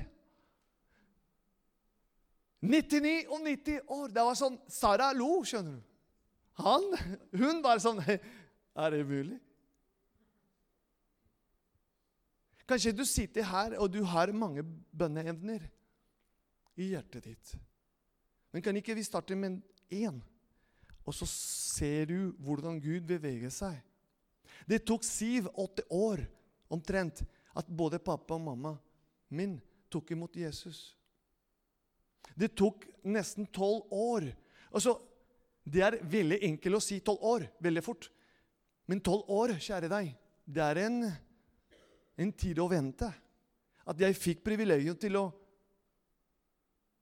99 2.66 3.26
og 3.28 3.42
90 3.44 3.92
år. 3.98 4.08
Det 4.14 4.24
var 4.28 4.38
sånn 4.38 4.56
Sara 4.72 5.10
lo, 5.14 5.42
skjønner 5.46 5.76
du. 5.76 5.84
Han, 6.64 6.86
hun 7.36 7.60
var 7.64 7.82
sånn 7.84 8.00
Er 8.76 8.92
det 8.92 9.02
mulig? 9.08 9.36
Kanskje 12.66 12.94
du 12.94 13.04
sitter 13.06 13.46
her, 13.46 13.76
og 13.78 13.90
du 13.94 14.02
har 14.02 14.32
mange 14.34 14.64
bønneevner 14.90 15.62
i 16.76 16.90
hjertet 16.92 17.28
ditt. 17.28 17.52
Men 18.52 18.64
kan 18.64 18.76
ikke 18.78 18.96
vi 18.96 19.04
starte 19.06 19.36
med 19.38 19.60
én? 19.92 20.18
Og 21.06 21.14
så 21.14 21.28
ser 21.30 22.08
du 22.10 22.32
hvordan 22.42 22.80
Gud 22.82 23.06
beveger 23.06 23.52
seg. 23.54 23.78
Det 24.66 24.82
tok 24.88 25.04
syv-åtte 25.06 25.84
år 25.94 26.24
omtrent 26.72 27.22
at 27.56 27.68
både 27.70 28.02
pappa 28.02 28.34
og 28.34 28.42
mamma 28.42 28.74
min 29.36 29.56
tok 29.90 30.10
imot 30.14 30.36
Jesus. 30.36 30.96
Det 32.34 32.50
tok 32.58 32.84
nesten 33.06 33.46
tolv 33.54 33.86
år. 33.94 34.26
Altså, 34.72 34.96
det 35.62 35.82
er 35.82 35.98
veldig 36.02 36.40
enkelt 36.50 36.78
å 36.78 36.82
si 36.82 36.98
tolv 37.04 37.22
år 37.22 37.46
veldig 37.62 37.84
fort. 37.84 38.10
Men 38.90 39.02
tolv 39.02 39.30
år, 39.32 39.54
kjære 39.62 39.90
deg, 39.90 40.10
det 40.46 40.62
er 40.62 40.82
en, 40.84 40.98
en 42.16 42.32
tid 42.32 42.58
å 42.60 42.68
vente. 42.70 43.08
At 43.86 44.00
jeg 44.02 44.18
fikk 44.18 44.42
privilegiet 44.46 44.98
til 45.00 45.18
å 45.20 45.26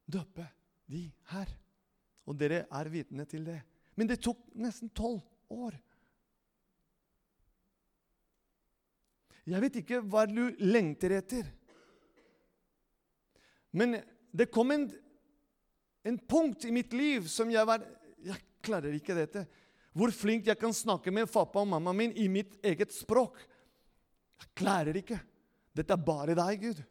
døpe 0.05 0.47
de 0.91 1.07
her. 1.33 1.51
Og 2.29 2.37
dere 2.41 2.65
er 2.67 2.93
vitne 2.93 3.27
til 3.29 3.47
det. 3.47 3.61
Men 3.95 4.11
det 4.11 4.21
tok 4.25 4.41
nesten 4.59 4.91
tolv 4.93 5.23
år. 5.53 5.77
Jeg 9.45 9.61
vet 9.61 9.81
ikke 9.83 10.01
hva 10.09 10.25
du 10.29 10.47
lengter 10.65 11.13
etter. 11.19 11.49
Men 13.77 13.99
det 14.33 14.49
kom 14.55 14.73
en, 14.73 14.87
en 16.07 16.19
punkt 16.31 16.65
i 16.65 16.73
mitt 16.73 16.95
liv 16.97 17.29
som 17.31 17.51
jeg 17.53 17.67
var 17.69 17.85
Jeg 18.25 18.41
klarer 18.65 18.95
ikke 18.97 19.17
dette. 19.17 19.45
Hvor 19.93 20.11
flink 20.15 20.49
jeg 20.49 20.59
kan 20.59 20.73
snakke 20.73 21.13
med 21.13 21.31
pappa 21.31 21.61
og 21.61 21.69
mamma 21.69 21.93
min 21.93 22.15
i 22.17 22.25
mitt 22.33 22.57
eget 22.65 22.95
språk. 22.95 23.37
Jeg 24.43 24.51
klarer 24.59 24.97
ikke. 24.99 25.19
Dette 25.75 25.95
er 25.95 26.07
bare 26.07 26.37
deg, 26.39 26.63
Gud. 26.63 26.83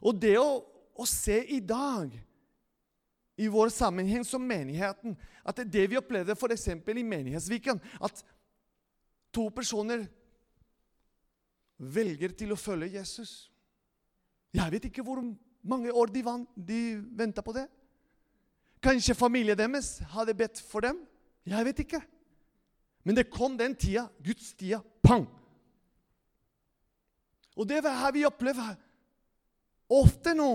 Og 0.00 0.16
det 0.16 0.36
å, 0.40 0.60
å 0.96 1.06
se 1.08 1.36
i 1.52 1.60
dag, 1.60 2.12
i 3.40 3.48
vår 3.48 3.72
sammenheng 3.72 4.24
som 4.26 4.42
menigheten, 4.44 5.16
at 5.44 5.60
det 5.60 5.70
det 5.72 5.86
vi 5.92 5.98
opplevde 6.00 6.36
f.eks. 6.36 6.68
i 6.72 7.04
Menighetsviken, 7.04 7.80
at 8.00 8.22
to 9.32 9.46
personer 9.54 10.04
velger 11.80 12.34
til 12.36 12.52
å 12.52 12.58
følge 12.60 12.98
Jesus 12.98 13.48
Jeg 14.52 14.72
vet 14.74 14.88
ikke 14.88 15.04
hvor 15.06 15.22
mange 15.62 15.92
år 15.94 16.10
de, 16.10 16.22
van, 16.26 16.42
de 16.56 16.98
venta 17.16 17.42
på 17.44 17.54
det. 17.54 17.68
Kanskje 18.82 19.14
familien 19.14 19.56
deres 19.56 20.00
hadde 20.10 20.34
bedt 20.34 20.58
for 20.58 20.82
dem. 20.82 20.98
Jeg 21.46 21.68
vet 21.68 21.82
ikke. 21.84 22.00
Men 23.02 23.16
det 23.16 23.30
kom 23.32 23.56
den 23.56 23.74
tida, 23.74 24.08
Guds 24.24 24.52
tida. 24.54 24.82
Pang! 25.02 25.26
Og 27.56 27.68
det 27.68 27.80
er 27.80 27.96
her 28.02 28.12
vi 28.14 28.26
opplever 28.28 28.76
ofte 29.90 30.34
nå 30.36 30.50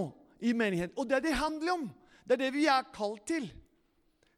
i 0.46 0.54
menigheten. 0.58 0.96
Og 0.98 1.10
det 1.10 1.20
er 1.20 1.26
det 1.26 1.38
handler 1.38 1.74
om. 1.76 1.88
Det 2.26 2.38
er 2.38 2.44
det 2.46 2.54
vi 2.56 2.66
er 2.72 2.88
kalt 2.96 3.26
til. 3.30 3.50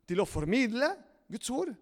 Til 0.08 0.24
å 0.24 0.28
formidle 0.28 0.90
Guds 1.32 1.52
ord. 1.54 1.74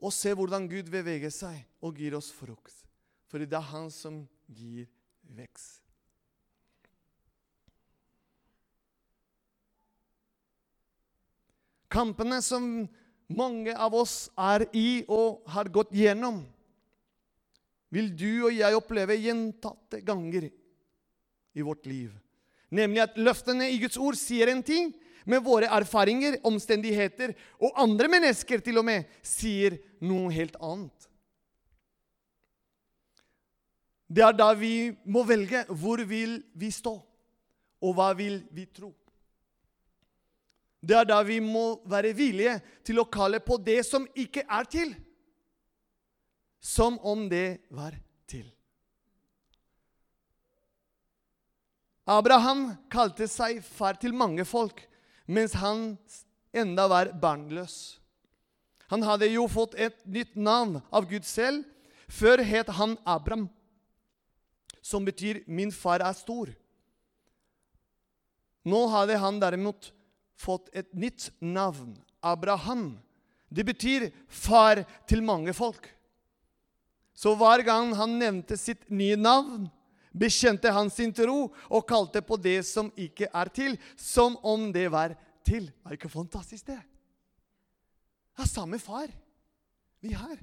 Og 0.00 0.12
se 0.12 0.32
hvordan 0.36 0.68
Gud 0.68 0.90
beveger 0.92 1.32
seg 1.32 1.64
og 1.84 1.96
gir 1.96 2.16
oss 2.16 2.30
frukt. 2.32 2.84
For 3.26 3.40
det 3.40 3.56
er 3.56 3.72
Han 3.72 3.90
som 3.90 4.22
gir 4.46 4.86
vekst. 5.36 5.82
Kampene 11.90 12.42
som 12.44 12.84
mange 13.32 13.74
av 13.74 13.94
oss 13.96 14.28
er 14.38 14.66
i 14.76 15.02
og 15.10 15.42
har 15.50 15.70
gått 15.72 15.94
gjennom, 15.96 16.44
vil 17.90 18.10
du 18.18 18.46
og 18.48 18.54
jeg 18.54 18.76
oppleve 18.76 19.16
gjentatte 19.18 20.02
ganger 20.04 20.48
i 21.56 21.64
vårt 21.64 21.86
liv. 21.88 22.10
Nemlig 22.74 23.04
at 23.04 23.18
løftene 23.18 23.70
i 23.70 23.78
Guds 23.80 23.98
ord 23.98 24.18
sier 24.18 24.50
en 24.50 24.62
ting, 24.66 24.90
men 25.26 25.42
våre 25.42 25.70
erfaringer, 25.74 26.38
omstendigheter 26.46 27.32
og 27.58 27.74
andre 27.82 28.10
mennesker 28.10 28.62
til 28.62 28.78
og 28.78 28.86
med 28.86 29.08
sier 29.26 29.78
noe 30.04 30.30
helt 30.34 30.58
annet. 30.62 31.08
Det 34.06 34.22
er 34.22 34.36
da 34.38 34.52
vi 34.54 34.92
må 35.10 35.24
velge 35.26 35.64
hvor 35.74 36.02
vil 36.06 36.38
vi 36.54 36.70
stå, 36.70 36.94
og 37.82 37.96
hva 37.96 38.12
vil 38.18 38.38
vi 38.54 38.68
tro. 38.70 38.92
Det 40.86 40.94
er 40.94 41.08
da 41.08 41.18
vi 41.26 41.40
må 41.42 41.80
være 41.90 42.14
villige 42.14 42.58
til 42.86 43.00
å 43.02 43.08
kalle 43.10 43.40
på 43.42 43.58
det 43.58 43.80
som 43.86 44.06
ikke 44.14 44.44
er 44.46 44.68
til, 44.70 44.92
som 46.62 46.98
om 47.02 47.24
det 47.30 47.66
var 47.74 47.96
til. 48.30 48.46
Abraham 52.06 52.68
kalte 52.92 53.26
seg 53.26 53.64
far 53.66 53.98
til 53.98 54.14
mange 54.14 54.46
folk, 54.46 54.84
mens 55.26 55.56
han 55.58 55.96
enda 56.54 56.86
var 56.86 57.10
barnløs. 57.18 57.98
Han 58.92 59.02
hadde 59.02 59.32
jo 59.32 59.48
fått 59.50 59.74
et 59.74 59.98
nytt 60.06 60.36
navn 60.38 60.78
av 60.94 61.08
Gud 61.10 61.26
selv. 61.26 61.64
Før 62.06 62.38
het 62.46 62.70
han 62.78 62.94
Abraham, 63.02 63.48
som 64.78 65.04
betyr 65.04 65.42
'min 65.48 65.72
far 65.72 65.98
er 65.98 66.14
stor'. 66.14 66.54
Nå 68.64 68.86
hadde 68.86 69.18
han 69.18 69.40
derimot 69.40 69.90
fått 70.36 70.68
et 70.72 70.92
nytt 70.94 71.30
navn. 71.40 71.96
Abraham. 72.20 72.98
Det 73.48 73.64
betyr 73.64 74.10
far 74.28 74.82
til 75.08 75.22
mange 75.24 75.54
folk. 75.56 75.88
Så 77.16 77.32
hver 77.38 77.62
gang 77.64 77.94
han 77.96 78.18
nevnte 78.20 78.58
sitt 78.60 78.90
nye 78.92 79.16
navn, 79.16 79.70
bekjente 80.12 80.72
han 80.72 80.90
sin 80.92 81.14
tro 81.16 81.46
og 81.48 81.86
kalte 81.88 82.20
på 82.24 82.36
det 82.40 82.58
som 82.68 82.90
ikke 82.96 83.30
er 83.32 83.52
til, 83.52 83.78
som 83.96 84.36
om 84.44 84.68
det 84.72 84.88
var 84.92 85.14
til. 85.46 85.70
Er 85.86 85.96
ikke 85.96 86.12
fantastisk, 86.12 86.66
det? 86.68 86.80
Det 88.36 88.44
er 88.44 88.50
samme 88.50 88.80
far 88.82 89.08
vi 90.04 90.12
har. 90.12 90.36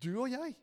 Du 0.00 0.14
og 0.22 0.30
jeg. 0.32 0.54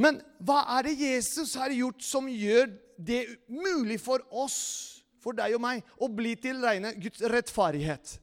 Men 0.00 0.20
hva 0.38 0.62
er 0.78 0.86
det 0.88 1.00
Jesus 1.02 1.52
har 1.58 1.72
gjort 1.74 2.00
som 2.04 2.28
gjør 2.30 2.70
det 2.96 3.24
mulig 3.50 3.98
for 4.00 4.22
oss 4.30 4.99
for 5.20 5.36
deg 5.36 5.54
og 5.56 5.62
meg 5.62 5.84
å 6.00 6.08
bli 6.08 6.34
til 6.40 6.60
rene 6.64 6.94
Guds 7.00 7.22
rettferdighet. 7.22 8.16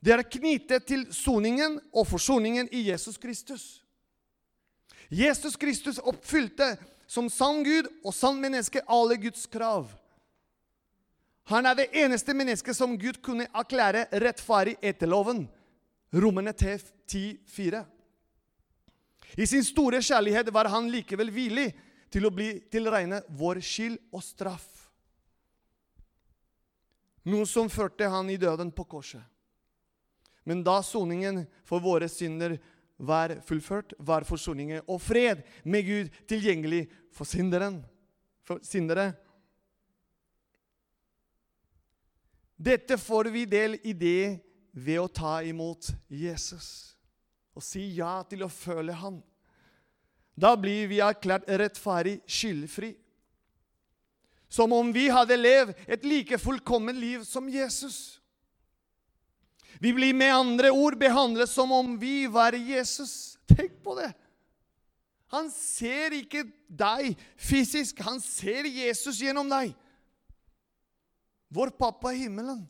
Det 0.00 0.14
er 0.14 0.24
knyttet 0.24 0.86
til 0.88 1.04
soningen 1.12 1.76
og 1.92 2.08
forsoningen 2.08 2.70
i 2.72 2.86
Jesus 2.88 3.20
Kristus. 3.20 3.82
Jesus 5.10 5.58
Kristus 5.60 5.98
oppfylte 5.98 6.76
som 7.10 7.28
sann 7.28 7.64
Gud 7.66 7.90
og 8.04 8.14
sann 8.14 8.38
menneske 8.40 8.80
alle 8.88 9.18
Guds 9.20 9.44
krav. 9.50 9.90
Han 11.50 11.66
er 11.66 11.74
det 11.74 11.88
eneste 11.98 12.34
mennesket 12.36 12.76
som 12.78 12.94
Gud 12.98 13.18
kunne 13.24 13.48
erklære 13.50 14.06
rettferdig 14.22 14.76
etter 14.80 15.10
loven. 15.10 15.48
Romerne 16.14 16.54
10,4. 16.54 17.82
I 19.36 19.46
sin 19.46 19.64
store 19.66 20.00
kjærlighet 20.02 20.50
var 20.54 20.70
han 20.70 20.88
likevel 20.90 21.30
villig 21.34 21.68
til 22.10 22.26
å 22.26 22.32
bli 22.34 22.52
tilregne 22.70 23.22
vår 23.38 23.60
skyld 23.62 23.98
og 24.14 24.22
straff. 24.24 24.79
Noe 27.28 27.46
som 27.48 27.68
førte 27.68 28.08
han 28.08 28.30
i 28.32 28.38
døden 28.40 28.70
på 28.72 28.86
korset. 28.88 29.22
Men 30.48 30.62
da 30.64 30.80
soningen 30.82 31.44
for 31.68 31.82
våre 31.84 32.08
synder 32.08 32.56
var 32.96 33.36
fullført, 33.46 33.92
var 33.98 34.24
forsoningen 34.28 34.84
og 34.88 35.00
fred 35.02 35.42
med 35.64 35.86
Gud 35.86 36.12
tilgjengelig 36.28 36.86
for 37.12 37.28
synderen. 37.28 37.80
For 38.44 38.60
syndere. 38.64 39.12
Dette 42.60 42.98
får 43.00 43.30
vi 43.32 43.44
del 43.48 43.78
i 43.88 43.92
det 43.96 44.40
ved 44.72 45.00
å 45.00 45.08
ta 45.08 45.38
imot 45.44 45.92
Jesus 46.08 46.90
og 47.56 47.64
si 47.64 47.82
ja 47.96 48.20
til 48.28 48.44
å 48.44 48.52
føle 48.52 48.94
Han. 49.00 49.18
Da 50.40 50.54
blir 50.56 50.86
vi 50.88 51.00
erklært 51.04 51.48
rettferdig, 51.48 52.20
skyldfri. 52.30 52.94
Som 54.50 54.72
om 54.74 54.90
vi 54.92 55.06
hadde 55.12 55.38
levd 55.38 55.76
et 55.86 56.04
like 56.04 56.38
fullkomment 56.42 56.98
liv 56.98 57.22
som 57.24 57.46
Jesus. 57.48 58.18
Vi 59.80 59.92
blir 59.94 60.14
med 60.14 60.34
andre 60.34 60.72
ord 60.74 60.98
behandlet 60.98 61.48
som 61.50 61.70
om 61.72 61.94
vi 61.98 62.26
var 62.26 62.52
Jesus. 62.52 63.38
Tenk 63.48 63.78
på 63.84 63.94
det! 63.96 64.10
Han 65.30 65.46
ser 65.54 66.16
ikke 66.16 66.42
deg 66.66 67.14
fysisk, 67.38 68.02
han 68.02 68.18
ser 68.18 68.66
Jesus 68.66 69.20
gjennom 69.22 69.46
deg. 69.50 69.70
Vår 71.54 71.70
pappa 71.78 72.10
i 72.14 72.24
himmelen. 72.24 72.64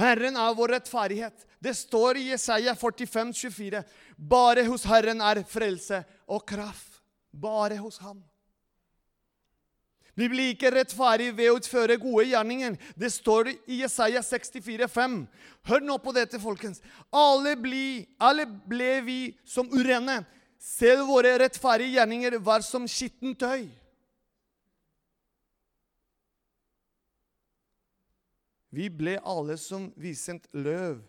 Herren 0.00 0.36
er 0.40 0.54
vår 0.56 0.76
rettferdighet. 0.76 1.46
Det 1.60 1.74
står 1.76 2.20
i 2.20 2.28
Jesaja 2.30 2.76
45, 2.76 3.32
24. 3.36 3.82
Bare 4.16 4.64
hos 4.68 4.86
Herren 4.88 5.20
er 5.24 5.42
frelse 5.48 6.04
og 6.28 6.46
kraft. 6.48 6.89
Bare 7.30 7.78
hos 7.78 7.98
ham. 8.02 8.22
Vi 10.18 10.26
blir 10.28 10.50
ikke 10.52 10.72
rettferdige 10.74 11.32
ved 11.38 11.48
å 11.48 11.58
utføre 11.60 11.96
gode 12.00 12.26
gjerninger. 12.28 12.74
Det 12.98 13.08
står 13.14 13.52
i 13.54 13.80
Jesaja 13.80 14.20
64, 14.26 14.88
5. 14.90 15.14
Hør 15.70 15.84
nå 15.86 15.96
på 16.02 16.12
dette, 16.12 16.40
folkens. 16.42 16.82
Alle, 17.14 17.54
bli, 17.56 18.04
alle 18.20 18.44
ble 18.44 18.98
vi 19.06 19.20
som 19.48 19.70
urene. 19.72 20.20
Selv 20.60 21.06
våre 21.08 21.38
rettferdige 21.40 21.96
gjerninger 21.96 22.36
var 22.44 22.60
som 22.66 22.88
skittent 22.90 23.40
tøy. 23.40 23.70
Vi 28.70 28.90
ble 28.92 29.16
alle 29.26 29.56
som 29.58 29.88
visent 29.98 30.44
løv 30.54 31.00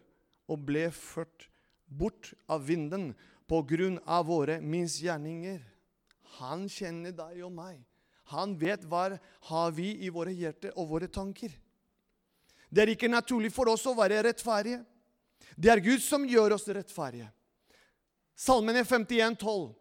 og 0.49 0.63
ble 0.65 0.87
ført 0.95 1.49
bort 1.85 2.31
av 2.49 2.63
vinden 2.65 3.11
på 3.49 3.59
grunn 3.67 3.99
av 4.07 4.29
våre 4.31 4.57
misgjerninger. 4.63 5.59
Han 6.39 6.67
kjenner 6.71 7.15
deg 7.15 7.41
og 7.45 7.51
meg. 7.55 7.81
Han 8.31 8.55
vet 8.59 8.85
hva 8.87 9.09
har 9.49 9.75
vi 9.75 9.91
i 10.05 10.09
våre 10.13 10.31
hjerter 10.31 10.71
og 10.79 10.87
våre 10.93 11.09
tanker. 11.11 11.51
Det 12.71 12.83
er 12.83 12.93
ikke 12.93 13.11
naturlig 13.11 13.51
for 13.51 13.67
oss 13.71 13.83
å 13.89 13.95
være 13.97 14.21
rettferdige. 14.29 14.79
Det 15.59 15.71
er 15.73 15.83
Gud 15.83 15.99
som 16.03 16.23
gjør 16.27 16.55
oss 16.55 16.69
rettferdige. 16.71 17.27
Salmene 18.39 18.85
51, 18.87 19.35
12. 19.41 19.73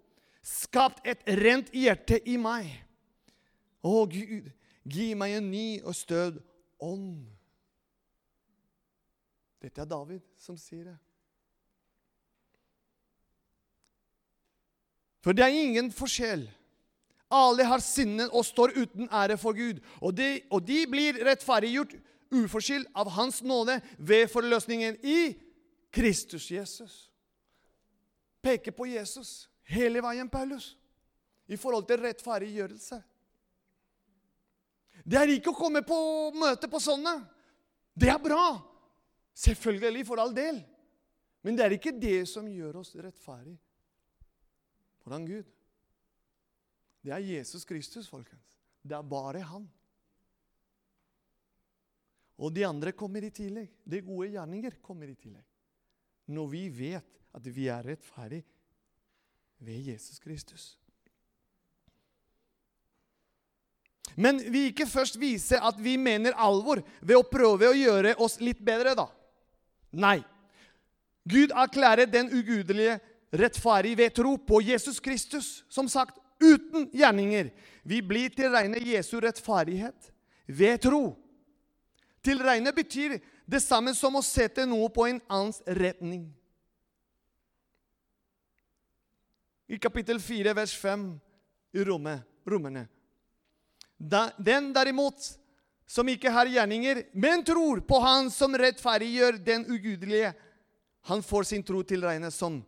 Skapt 0.42 1.06
et 1.06 1.22
rent 1.38 1.70
hjerte 1.76 2.18
i 2.26 2.34
meg. 2.40 2.66
Å, 3.86 4.02
Gud, 4.10 4.50
gi 4.82 5.12
meg 5.14 5.36
en 5.38 5.50
ny 5.52 5.66
og 5.84 5.94
stød 5.96 6.40
ånd. 6.82 7.28
Dette 9.60 9.84
er 9.84 9.88
David 9.88 10.24
som 10.40 10.58
sier 10.58 10.90
det. 10.90 10.96
For 15.20 15.36
det 15.36 15.44
er 15.44 15.56
ingen 15.56 15.90
forskjell. 15.92 16.46
Alle 17.30 17.66
har 17.68 17.82
sinnet 17.84 18.32
og 18.34 18.42
står 18.46 18.74
uten 18.74 19.10
ære 19.12 19.36
for 19.38 19.54
Gud. 19.54 19.78
Og 20.00 20.16
de, 20.16 20.40
og 20.50 20.64
de 20.66 20.80
blir 20.90 21.20
rettferdiggjort 21.26 21.94
uforskyldt 22.34 22.90
av 22.98 23.10
Hans 23.14 23.42
nåde 23.46 23.78
ved 23.98 24.26
forløsningen 24.32 24.98
i 25.06 25.20
Kristus 25.94 26.48
Jesus. 26.50 27.06
Peker 28.42 28.74
på 28.74 28.88
Jesus 28.90 29.48
hele 29.70 30.02
veien, 30.02 30.28
Paulus, 30.30 30.72
i 31.46 31.58
forhold 31.60 31.86
til 31.86 32.02
rettferdiggjørelse. 32.02 32.98
Det 35.04 35.18
er 35.18 35.32
ikke 35.36 35.52
å 35.52 35.58
komme 35.58 35.84
på 35.86 35.98
møte 36.36 36.68
på 36.70 36.80
sånne. 36.82 37.14
Det 37.94 38.10
er 38.10 38.20
bra. 38.22 38.58
Selvfølgelig, 39.36 40.06
for 40.08 40.20
all 40.22 40.34
del. 40.34 40.60
Men 41.44 41.56
det 41.56 41.64
er 41.64 41.76
ikke 41.76 41.94
det 41.96 42.24
som 42.28 42.48
gjør 42.50 42.82
oss 42.82 42.92
rettferdige 42.98 43.60
foran 45.04 45.26
Gud. 45.28 45.48
Det 47.00 47.12
er 47.16 47.24
Jesus 47.24 47.64
Kristus, 47.64 48.08
folkens. 48.08 48.56
Det 48.82 48.96
er 48.96 49.06
bare 49.06 49.44
han. 49.44 49.68
Og 52.40 52.52
de 52.56 52.64
andre 52.64 52.92
kommer 52.96 53.24
i 53.24 53.32
tillegg. 53.32 53.68
De 53.84 54.00
gode 54.04 54.30
gjerninger 54.32 54.78
kommer 54.84 55.10
i 55.12 55.16
tillegg. 55.16 55.44
Når 56.32 56.52
vi 56.52 56.66
vet 56.72 57.18
at 57.36 57.46
vi 57.46 57.68
er 57.68 57.84
rettferdige 57.84 58.46
ved 59.60 59.90
Jesus 59.92 60.18
Kristus. 60.18 60.76
Men 64.16 64.40
vi 64.52 64.66
ikke 64.70 64.88
først 64.88 65.20
vise 65.20 65.60
at 65.60 65.78
vi 65.80 65.94
mener 66.00 66.36
alvor 66.36 66.80
ved 67.00 67.16
å 67.16 67.26
prøve 67.28 67.70
å 67.70 67.76
gjøre 67.76 68.16
oss 68.20 68.40
litt 68.42 68.60
bedre, 68.64 68.96
da. 68.98 69.06
Nei. 69.92 70.18
Gud 71.30 71.52
erklærer 71.52 72.08
den 72.10 72.30
ugudelige 72.32 72.98
rettferdig 73.30 73.96
ved 73.98 74.14
tro 74.14 74.36
på 74.38 74.60
Jesus 74.62 75.00
Kristus. 75.00 75.64
Som 75.68 75.88
sagt, 75.88 76.18
uten 76.40 76.88
gjerninger. 76.92 77.50
Vi 77.82 78.00
blir 78.02 78.32
til 78.34 78.50
regne 78.52 78.80
Jesu 78.84 79.18
rettferdighet 79.20 80.12
ved 80.46 80.80
tro. 80.82 81.04
Til 82.24 82.42
regne 82.44 82.72
betyr 82.76 83.18
det 83.50 83.62
samme 83.62 83.94
som 83.96 84.16
å 84.16 84.24
sette 84.24 84.66
noe 84.68 84.90
på 84.92 85.06
en 85.08 85.20
annens 85.28 85.62
retning. 85.66 86.28
I 89.70 89.78
kapittel 89.78 90.18
4, 90.20 90.54
vers 90.56 90.74
5 90.76 91.04
i 91.78 91.84
rommet, 91.86 92.24
rommene. 92.46 92.88
Den 94.00 94.72
derimot 94.74 95.20
som 95.90 96.08
ikke 96.10 96.32
har 96.32 96.50
gjerninger, 96.50 97.04
men 97.12 97.44
tror 97.46 97.82
på 97.86 97.98
Han 98.02 98.30
som 98.30 98.54
rettferdiggjør 98.54 99.38
den 99.44 99.66
ugudelige, 99.70 100.32
han 101.06 101.22
får 101.22 101.48
sin 101.48 101.62
tro 101.66 101.82
til 101.82 102.04
regne 102.04 102.30
som 102.34 102.60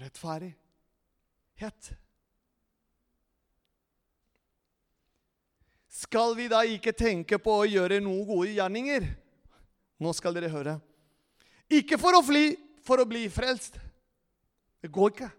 rettferdighet. 0.00 1.92
Skal 5.94 6.34
vi 6.36 6.48
da 6.50 6.64
ikke 6.66 6.92
tenke 6.96 7.38
på 7.38 7.60
å 7.60 7.68
gjøre 7.68 8.00
noen 8.02 8.26
gode 8.26 8.50
gjerninger? 8.56 9.06
Nå 10.02 10.12
skal 10.16 10.34
dere 10.36 10.50
høre. 10.52 10.74
Ikke 11.70 11.98
for 12.00 12.18
å, 12.18 12.22
fly, 12.24 12.48
for 12.84 13.00
å 13.00 13.08
bli 13.08 13.28
frelst. 13.32 13.78
Det 14.82 14.90
går 14.92 15.14
ikke. 15.14 15.30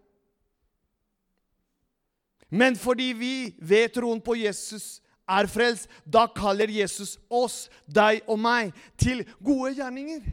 Men 2.56 2.78
fordi 2.80 3.12
vi 3.18 3.34
ved 3.60 3.92
troen 3.98 4.22
på 4.24 4.38
Jesus 4.40 5.02
er 5.28 5.50
frelst, 5.50 5.90
da 6.06 6.26
kaller 6.30 6.72
Jesus 6.72 7.16
oss, 7.30 7.66
deg 7.86 8.24
og 8.30 8.40
meg, 8.40 8.72
til 8.98 9.26
gode 9.44 9.74
gjerninger. 9.80 10.24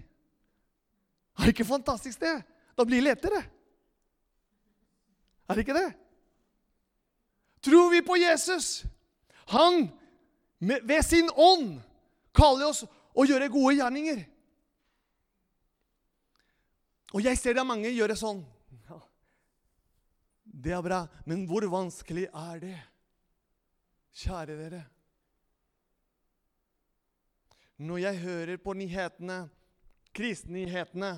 Er 1.32 1.48
det 1.48 1.54
ikke 1.56 1.66
fantastisk, 1.66 2.20
det? 2.20 2.38
Da 2.76 2.86
blir 2.86 3.02
det 3.02 3.10
lettere. 3.10 3.42
Er 5.48 5.54
det 5.54 5.64
ikke 5.66 5.78
det? 5.78 5.90
Tror 7.62 7.90
vi 7.92 8.02
på 8.02 8.16
Jesus? 8.18 8.84
Han, 9.52 9.88
ved 10.58 11.02
sin 11.06 11.30
ånd, 11.34 11.80
kaller 12.34 12.70
oss 12.72 12.84
å 13.14 13.26
gjøre 13.28 13.50
gode 13.52 13.76
gjerninger. 13.78 14.24
Og 17.12 17.20
jeg 17.24 17.38
ser 17.38 17.58
det 17.58 17.66
mange 17.68 17.92
gjøre 17.92 18.16
sånn. 18.16 18.40
Det 20.62 20.72
er 20.74 20.82
bra, 20.84 21.04
men 21.26 21.44
hvor 21.48 21.64
vanskelig 21.70 22.28
er 22.28 22.58
det? 22.62 22.78
Kjære 24.22 24.56
dere. 24.58 24.82
Når 27.82 28.02
jeg 28.04 28.20
hører 28.22 28.60
på 28.62 28.74
nyhetene, 28.78 29.38
krisenyhetene 30.14 31.16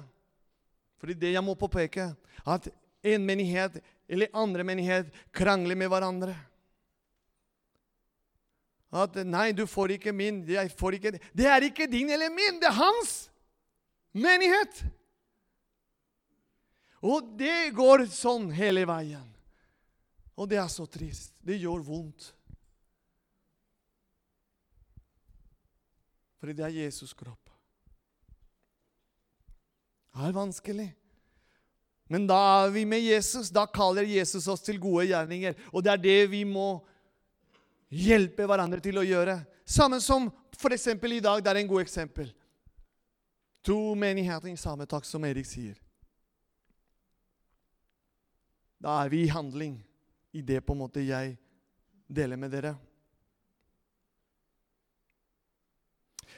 fordi 1.03 1.17
det 1.21 1.35
jeg 1.35 1.45
må 1.45 1.53
påpeke, 1.59 2.07
at 2.49 2.69
en 3.05 3.25
menighet 3.29 3.75
eller 4.09 4.33
andre 4.37 4.65
menighet 4.67 5.13
krangler 5.33 5.77
med 5.77 5.89
hverandre. 5.89 6.35
At 8.95 9.17
'Nei, 9.27 9.53
du 9.53 9.67
får 9.67 9.97
ikke 9.97 10.13
min. 10.13 10.45
Jeg 10.47 10.71
får 10.71 10.95
ikke 10.95 11.19
Det 11.35 11.47
er 11.47 11.63
ikke 11.67 11.91
din 11.91 12.11
eller 12.11 12.31
min, 12.31 12.61
det 12.61 12.69
er 12.69 12.79
hans 12.79 13.31
menighet. 14.13 14.85
Og 17.03 17.35
det 17.37 17.75
går 17.75 18.07
sånn 18.07 18.49
hele 18.55 18.87
veien. 18.87 19.27
Og 20.39 20.49
det 20.49 20.59
er 20.59 20.71
så 20.73 20.87
trist. 20.87 21.35
Det 21.45 21.59
gjør 21.61 21.83
vondt. 21.85 22.33
Fordi 26.41 26.53
det 26.53 26.65
er 26.65 26.79
Jesus' 26.85 27.15
kropp. 27.17 27.51
Det 30.15 30.29
er 30.29 30.33
vanskelig. 30.37 30.89
Men 32.09 32.27
da 32.29 32.39
er 32.65 32.73
vi 32.75 32.85
med 32.85 33.01
Jesus. 33.01 33.51
Da 33.51 33.67
kaller 33.67 34.05
Jesus 34.09 34.49
oss 34.49 34.65
til 34.65 34.81
gode 34.81 35.07
gjerninger. 35.09 35.57
Og 35.73 35.85
det 35.85 35.95
er 35.95 36.03
det 36.03 36.19
vi 36.33 36.45
må 36.49 36.79
hjelpe 37.95 38.47
hverandre 38.49 38.83
til 38.85 39.01
å 39.01 39.07
gjøre. 39.07 39.39
Samme 39.65 40.01
som 40.05 40.29
f.eks. 40.57 40.89
i 40.93 41.21
dag. 41.25 41.41
Det 41.43 41.51
er 41.51 41.63
en 41.63 41.71
god 41.71 41.85
eksempel. 41.85 42.29
To 43.65 43.95
menigheter 43.97 44.51
i 44.53 44.57
samme 44.61 44.87
takt, 44.87 45.09
som 45.09 45.25
Erik 45.25 45.49
sier. 45.49 45.79
Da 48.85 48.99
er 49.01 49.09
vi 49.09 49.23
i 49.25 49.33
handling 49.33 49.79
i 50.37 50.43
det 50.45 50.61
på 50.61 50.75
en 50.75 50.83
måte 50.83 51.01
jeg 51.01 51.39
deler 52.11 52.37
med 52.37 52.53
dere. 52.53 52.75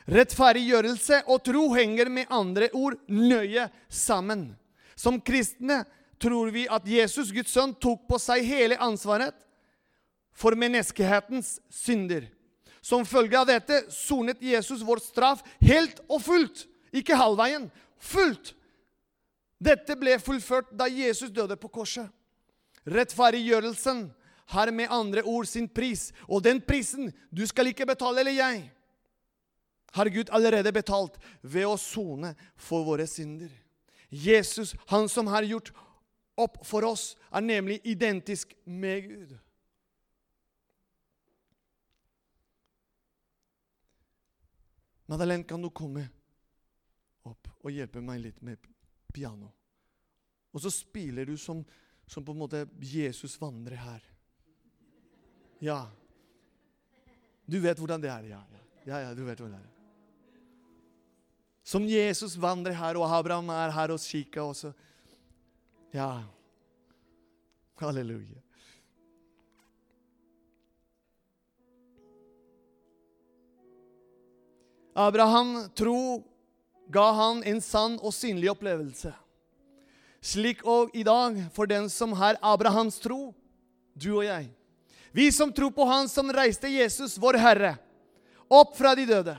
Rettferdiggjørelse 0.06 1.24
og 1.26 1.42
tro 1.42 1.64
henger 1.74 2.12
med 2.12 2.30
andre 2.30 2.68
ord 2.78 2.94
nøye 3.10 3.66
sammen. 3.90 4.52
Som 4.96 5.20
kristne 5.20 5.84
tror 6.18 6.50
vi 6.50 6.64
at 6.72 6.86
Jesus, 6.88 7.30
Guds 7.34 7.52
sønn, 7.52 7.74
tok 7.76 8.06
på 8.08 8.18
seg 8.20 8.46
hele 8.48 8.78
ansvaret 8.80 9.36
for 10.36 10.56
menneskehetens 10.56 11.58
synder. 11.72 12.26
Som 12.80 13.06
følge 13.08 13.38
av 13.38 13.48
dette 13.48 13.82
sonet 13.92 14.42
Jesus 14.42 14.84
vår 14.86 15.02
straff 15.04 15.42
helt 15.60 16.00
og 16.06 16.22
fullt. 16.22 16.64
Ikke 16.96 17.18
halvveien. 17.18 17.68
Fullt. 17.98 18.54
Dette 19.58 19.96
ble 19.98 20.18
fullført 20.20 20.70
da 20.76 20.86
Jesus 20.88 21.32
døde 21.34 21.56
på 21.60 21.68
korset. 21.72 22.08
Rettferdiggjørelsen 22.86 24.06
har 24.54 24.70
med 24.70 24.92
andre 24.92 25.24
ord 25.26 25.48
sin 25.50 25.66
pris, 25.68 26.12
og 26.30 26.44
den 26.44 26.60
prisen 26.62 27.10
du 27.34 27.42
skal 27.48 27.72
ikke 27.72 27.88
betale, 27.88 28.22
eller 28.22 28.36
jeg 28.36 28.60
har 29.96 30.10
Gud 30.12 30.30
allerede 30.30 30.72
betalt 30.76 31.16
ved 31.42 31.66
å 31.66 31.78
sone 31.80 32.34
for 32.60 32.84
våre 32.86 33.08
synder. 33.10 33.50
Jesus, 34.08 34.74
han 34.86 35.08
som 35.08 35.26
har 35.26 35.42
gjort 35.42 35.72
opp 36.36 36.60
for 36.66 36.84
oss, 36.84 37.14
er 37.32 37.40
nemlig 37.40 37.80
identisk 37.84 38.54
med 38.64 39.08
Gud. 39.08 39.36
Madeleine, 45.06 45.46
kan 45.46 45.62
du 45.62 45.70
komme 45.70 46.02
opp 47.26 47.50
og 47.62 47.70
hjelpe 47.70 48.02
meg 48.02 48.24
litt 48.24 48.42
med 48.42 48.62
piano? 49.14 49.52
Og 50.52 50.62
så 50.64 50.72
spiller 50.72 51.28
du 51.28 51.36
som, 51.38 51.62
som 52.08 52.24
på 52.24 52.34
en 52.34 52.42
måte 52.42 52.64
Jesus 52.80 53.36
vandrer 53.40 53.78
her. 53.78 54.02
Ja. 55.62 55.86
Du 57.46 57.60
vet 57.62 57.78
hvordan 57.78 58.02
det 58.02 58.10
er, 58.10 58.28
ja. 58.34 58.42
Ja, 58.86 59.00
ja, 59.02 59.14
du 59.14 59.24
vet 59.26 59.38
hvordan 59.38 59.58
det 59.58 59.62
er. 59.62 59.75
Som 61.66 61.82
Jesus 61.90 62.36
vandrer 62.38 62.76
her, 62.78 62.94
og 62.94 63.10
Abraham 63.10 63.48
er 63.50 63.72
her 63.74 63.90
hos 63.90 64.06
kikker 64.06 64.44
også. 64.44 64.70
Ja. 65.90 66.22
Halleluja. 67.82 68.38
Abraham 74.96 75.66
tro 75.76 76.22
ga 76.88 77.08
han 77.12 77.42
en 77.44 77.58
sann 77.60 77.98
og 77.98 78.14
synlig 78.14 78.48
opplevelse. 78.54 79.10
Slik 80.22 80.62
og 80.64 80.94
i 80.96 81.02
dag 81.06 81.42
for 81.52 81.68
den 81.68 81.90
som 81.92 82.14
har 82.16 82.38
Abrahams 82.40 82.96
tro, 83.02 83.34
du 83.92 84.08
og 84.20 84.24
jeg. 84.24 84.48
Vi 85.12 85.28
som 85.32 85.52
tror 85.52 85.74
på 85.74 85.84
Han 85.88 86.08
som 86.12 86.30
reiste 86.32 86.68
Jesus, 86.68 87.16
vår 87.18 87.38
Herre, 87.40 87.76
opp 88.48 88.74
fra 88.76 88.94
de 88.94 89.06
døde. 89.08 89.36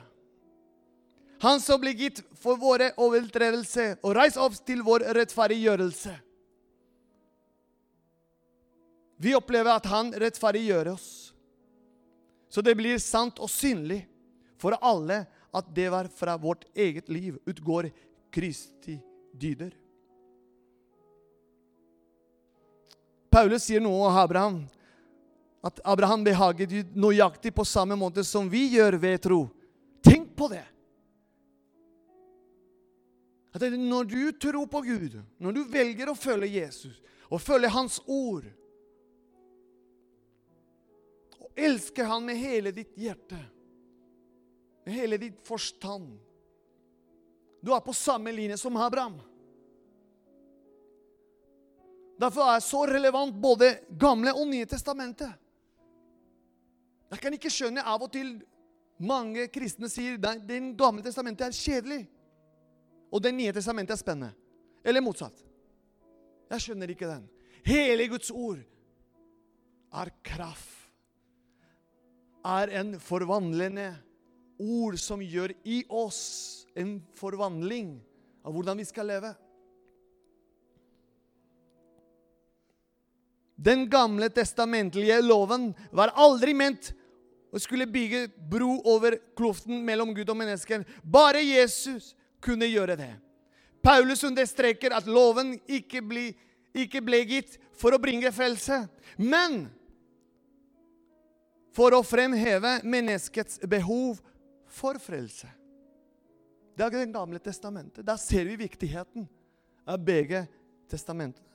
Han 1.40 1.62
som 1.62 1.82
ble 1.82 1.94
gitt 1.94 2.24
for 2.42 2.58
våre 2.58 2.92
overtredelser 2.98 4.00
og 4.02 4.16
reist 4.18 4.40
opp 4.42 4.56
til 4.66 4.82
vår 4.86 5.06
rettferdiggjørelse. 5.18 6.14
Vi 9.18 9.34
opplever 9.38 9.78
at 9.78 9.90
Han 9.90 10.14
rettferdiggjør 10.14 10.94
oss. 10.94 11.10
Så 12.50 12.62
det 12.62 12.78
blir 12.80 12.98
sant 13.02 13.40
og 13.44 13.50
synlig 13.52 14.04
for 14.58 14.78
alle 14.82 15.26
at 15.54 15.68
det 15.76 15.90
var 15.94 16.10
fra 16.14 16.38
vårt 16.38 16.66
eget 16.76 17.10
liv 17.10 17.38
utgår 17.46 17.90
Kristi 18.34 18.98
dyder. 19.34 19.74
Paulus 23.30 23.68
sier 23.68 23.84
noe 23.84 24.08
om 24.08 24.18
Abraham. 24.18 24.58
At 25.66 25.82
Abraham 25.84 26.24
behaget 26.24 26.96
nøyaktig 26.96 27.52
på 27.54 27.66
samme 27.66 27.98
måte 28.00 28.24
som 28.26 28.48
vi 28.50 28.64
gjør 28.78 28.98
ved 29.02 29.22
tro. 29.26 29.40
Tenk 30.06 30.32
på 30.38 30.48
det! 30.54 30.64
At 33.58 33.66
når 33.74 34.08
du 34.08 34.22
tror 34.38 34.70
på 34.70 34.84
Gud, 34.86 35.18
når 35.42 35.56
du 35.56 35.64
velger 35.72 36.12
å 36.12 36.18
følge 36.18 36.60
Jesus 36.60 37.02
og 37.28 37.42
følge 37.42 37.74
Hans 37.74 37.98
ord 38.06 38.46
og 41.42 41.50
elsker 41.58 42.06
Han 42.06 42.28
med 42.28 42.38
hele 42.38 42.72
ditt 42.76 42.94
hjerte 43.02 43.40
med 44.88 44.96
hele 44.96 45.18
ditt 45.18 45.40
forstand. 45.44 46.14
Du 47.60 47.74
er 47.76 47.82
på 47.84 47.92
samme 47.94 48.32
linje 48.32 48.56
som 48.58 48.78
Abraham. 48.80 49.18
Derfor 52.18 52.54
er 52.54 52.64
så 52.64 52.86
relevant 52.88 53.36
både 53.36 53.74
Gamle 54.00 54.32
og 54.32 54.48
Nye 54.48 54.66
testamentet. 54.66 55.34
Jeg 57.12 57.20
kan 57.20 57.36
ikke 57.36 57.52
skjønne 57.52 57.84
av 57.84 58.06
og 58.08 58.14
til 58.16 58.32
mange 59.04 59.50
kristne 59.52 59.92
sier 59.92 60.16
at 60.24 60.48
Det 60.48 60.62
gamle 60.80 61.04
testamentet 61.04 61.50
er 61.50 61.60
kjedelig, 61.60 62.06
og 63.12 63.24
Det 63.24 63.34
nye 63.36 63.54
testamentet 63.56 63.96
er 63.96 64.02
spennende. 64.02 64.34
Eller 64.84 65.04
motsatt. 65.04 65.40
Jeg 66.52 66.64
skjønner 66.64 66.92
ikke 66.92 67.10
den. 67.10 67.28
Hele 67.68 68.08
Guds 68.12 68.32
ord 68.32 68.60
er 69.94 70.12
kraft. 70.24 70.74
Er 72.48 72.72
en 72.80 72.94
forvandlende 73.04 73.90
ord 74.58 74.96
som 75.02 75.20
gjør 75.22 75.52
i 75.68 75.82
oss 75.90 76.66
en 76.78 77.02
forvandling 77.18 77.98
av 78.46 78.56
hvordan 78.56 78.80
vi 78.80 78.86
skal 78.88 79.10
leve. 79.10 79.34
Den 83.58 83.88
gamle 83.90 84.30
testamentlige 84.30 85.18
loven 85.26 85.72
var 85.92 86.14
aldri 86.16 86.54
ment 86.56 86.92
å 87.52 87.60
skulle 87.60 87.90
bygge 87.90 88.28
bro 88.52 88.78
over 88.86 89.18
kloften 89.38 89.82
mellom 89.86 90.14
Gud 90.16 90.30
og 90.30 90.38
mennesker. 90.38 90.86
Bare 91.02 91.42
Jesus 91.42 92.14
kunne 92.44 92.68
gjøre 92.70 92.98
det. 93.00 93.14
Paulus 93.84 94.24
understreker 94.28 94.96
at 94.96 95.08
loven 95.08 95.56
ikke 95.70 96.02
ble, 96.04 96.32
ikke 96.76 97.02
ble 97.06 97.22
gitt 97.30 97.58
for 97.78 97.96
å 97.96 98.02
bringe 98.02 98.32
frelse, 98.36 98.84
men 99.18 99.68
for 101.78 101.94
å 101.94 102.04
fremheve 102.06 102.80
menneskets 102.88 103.62
behov 103.70 104.20
for 104.68 104.98
frelse. 105.02 105.50
Det 106.78 106.86
er 106.86 106.94
Det 106.94 107.14
gamle 107.14 107.40
testamentet. 107.40 108.06
Der 108.06 108.18
ser 108.18 108.46
vi 108.46 108.56
viktigheten 108.56 109.28
av 109.88 109.98
begge 110.04 110.46
testamentene. 110.90 111.46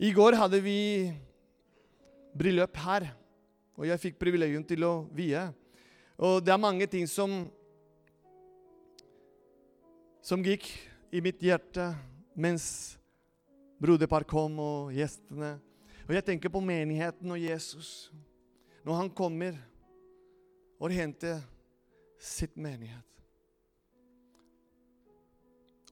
I 0.00 0.12
går 0.16 0.32
hadde 0.32 0.60
vi 0.64 1.12
bryllup 2.32 2.76
her, 2.80 3.10
og 3.76 3.84
jeg 3.84 4.00
fikk 4.00 4.20
privilegium 4.20 4.62
til 4.64 4.84
å 4.86 4.92
vie. 5.12 5.42
Og 6.20 6.42
det 6.44 6.52
er 6.52 6.60
mange 6.60 6.84
ting 6.90 7.06
som 7.08 7.46
som 10.20 10.42
gikk 10.44 10.66
i 11.16 11.22
mitt 11.24 11.40
hjerte 11.40 11.86
mens 12.36 12.66
brudepar 13.80 14.26
kom 14.28 14.58
og 14.60 14.92
gjestene. 14.92 15.54
Og 16.04 16.12
jeg 16.12 16.26
tenker 16.26 16.52
på 16.52 16.60
menigheten 16.60 17.32
og 17.32 17.40
Jesus 17.40 18.10
når 18.84 18.98
han 19.00 19.10
kommer 19.16 19.56
og 20.80 20.92
henter 20.92 21.40
sitt 22.20 22.52
menighet. 22.60 23.06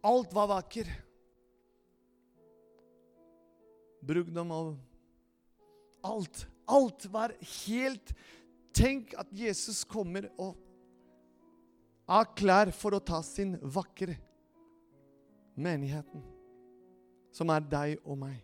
Alt 0.05 0.33
var 0.37 0.53
vakker. 0.53 0.93
Brudgom 4.05 4.53
og 4.55 4.75
alt. 6.05 6.45
Alt 6.69 7.09
var 7.13 7.33
helt 7.65 8.13
Tenk 8.79 9.15
at 9.19 9.31
Jesus 9.35 9.83
kommer 9.89 10.29
og 10.39 10.55
er 12.09 12.29
klar 12.39 12.71
for 12.71 12.95
å 12.95 13.03
ta 13.03 13.19
sin 13.27 13.57
vakre 13.59 14.15
menigheten, 15.59 16.23
som 17.35 17.51
er 17.51 17.67
deg 17.67 18.05
og 18.05 18.21
meg. 18.21 18.39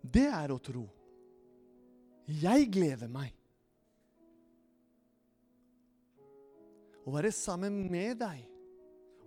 Det 0.00 0.28
er 0.30 0.54
å 0.54 0.60
tro. 0.62 0.86
Jeg 2.30 2.70
gleder 2.70 3.10
meg. 3.10 3.34
Å 7.02 7.10
være 7.10 7.34
sammen 7.34 7.82
med 7.90 8.20
deg 8.22 8.46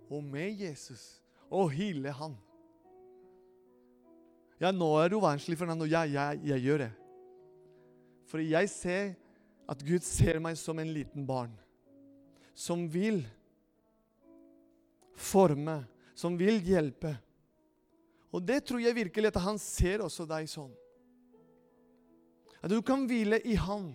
og 0.08 0.24
med 0.24 0.64
Jesus 0.64 1.04
og 1.52 1.74
hylle 1.76 2.14
han. 2.16 2.40
Ja, 4.62 4.72
nå 4.72 4.88
er 5.02 5.12
du 5.12 5.20
vanskelig, 5.20 5.58
Fernando. 5.60 5.84
Ja, 5.84 6.06
ja, 6.08 6.30
jeg 6.40 6.64
gjør 6.64 6.86
det. 6.86 6.92
For 8.34 8.42
jeg 8.42 8.66
ser 8.66 9.12
at 9.70 9.82
Gud 9.86 10.02
ser 10.02 10.40
meg 10.42 10.56
som 10.58 10.80
en 10.82 10.88
liten 10.90 11.22
barn 11.22 11.52
som 12.50 12.80
vil 12.90 13.20
forme, 15.14 15.84
som 16.18 16.34
vil 16.34 16.58
hjelpe. 16.66 17.12
Og 18.34 18.42
det 18.42 18.64
tror 18.66 18.82
jeg 18.82 18.98
virkelig 18.98 19.30
at 19.30 19.38
han 19.44 19.60
ser 19.62 20.02
også 20.02 20.26
deg 20.26 20.50
sånn. 20.50 20.72
At 22.58 22.74
du 22.74 22.80
kan 22.82 23.06
hvile 23.06 23.38
i 23.46 23.54
Han 23.54 23.92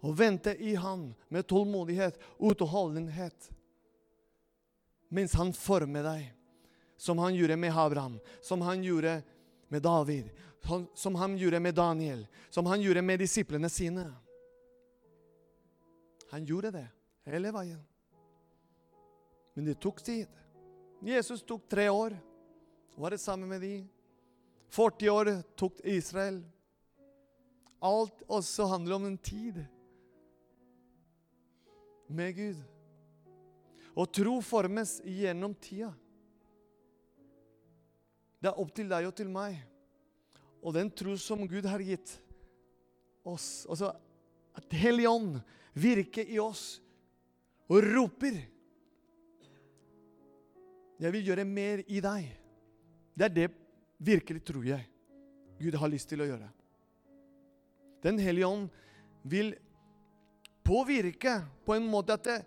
og 0.00 0.16
vente 0.16 0.56
i 0.56 0.72
Han 0.80 1.10
med 1.28 1.44
tålmodighet, 1.52 2.16
utholdenhet. 2.40 3.50
Mens 5.12 5.36
Han 5.36 5.52
former 5.52 6.08
deg, 6.08 6.30
som 6.96 7.20
Han 7.20 7.36
gjorde 7.36 7.60
med 7.60 7.76
Abraham, 7.76 8.16
som 8.40 8.64
Han 8.64 8.88
gjorde 8.88 9.18
med 9.68 9.84
David, 9.84 10.32
som 10.94 11.14
Han 11.14 11.36
gjorde 11.38 11.60
med 11.60 11.74
Daniel, 11.74 12.26
som 12.50 12.66
Han 12.66 12.80
gjorde 12.80 13.02
med 13.02 13.18
disiplene 13.18 13.68
sine. 13.68 14.06
Han 16.30 16.44
gjorde 16.44 16.70
det 16.70 16.86
hele 17.26 17.50
veien. 17.52 17.80
Men 19.54 19.66
det 19.66 19.80
tok 19.82 20.02
tid. 20.02 20.28
Jesus 21.02 21.42
tok 21.42 21.66
tre 21.68 21.88
år 21.90 22.14
og 22.94 23.02
var 23.02 23.16
sammen 23.16 23.48
med 23.48 23.60
dem. 23.64 23.88
40 24.70 25.10
år 25.10 25.30
tok 25.58 25.80
Israel. 25.84 26.42
Alt 27.82 28.22
også 28.28 28.68
handler 28.70 28.94
om 28.94 29.08
en 29.08 29.18
tid 29.18 29.64
med 32.08 32.34
Gud. 32.36 32.60
Og 33.96 34.12
tro 34.12 34.36
formes 34.44 35.00
gjennom 35.04 35.54
tida. 35.58 35.90
Det 38.40 38.48
er 38.48 38.60
opp 38.60 38.70
til 38.76 38.88
deg 38.88 39.08
og 39.08 39.16
til 39.16 39.28
meg. 39.32 39.58
Og 40.60 40.74
den 40.76 40.90
tro 40.92 41.16
som 41.20 41.46
Gud 41.48 41.66
har 41.68 41.82
gitt 41.84 42.12
oss 43.24 43.66
Altså 43.70 43.92
at 44.56 44.76
Hellig 44.76 45.06
Ånd 45.08 45.38
virker 45.78 46.28
i 46.28 46.38
oss 46.42 46.80
og 47.70 47.84
roper 47.86 48.40
Jeg 51.00 51.14
vil 51.14 51.30
gjøre 51.30 51.46
mer 51.48 51.80
i 51.88 52.00
deg. 52.04 52.26
Det 53.16 53.24
er 53.24 53.32
det 53.32 53.46
virkelig, 54.04 54.42
tror 54.44 54.66
jeg, 54.66 54.84
Gud 55.60 55.76
har 55.80 55.88
lyst 55.88 56.10
til 56.12 56.20
å 56.20 56.26
gjøre. 56.28 56.48
Den 58.04 58.20
hellige 58.20 58.48
ånd 58.48 58.66
vil 59.28 59.54
påvirke 60.64 61.38
på 61.64 61.76
en 61.76 61.88
måte 61.88 62.16
at 62.16 62.26
det, 62.28 62.38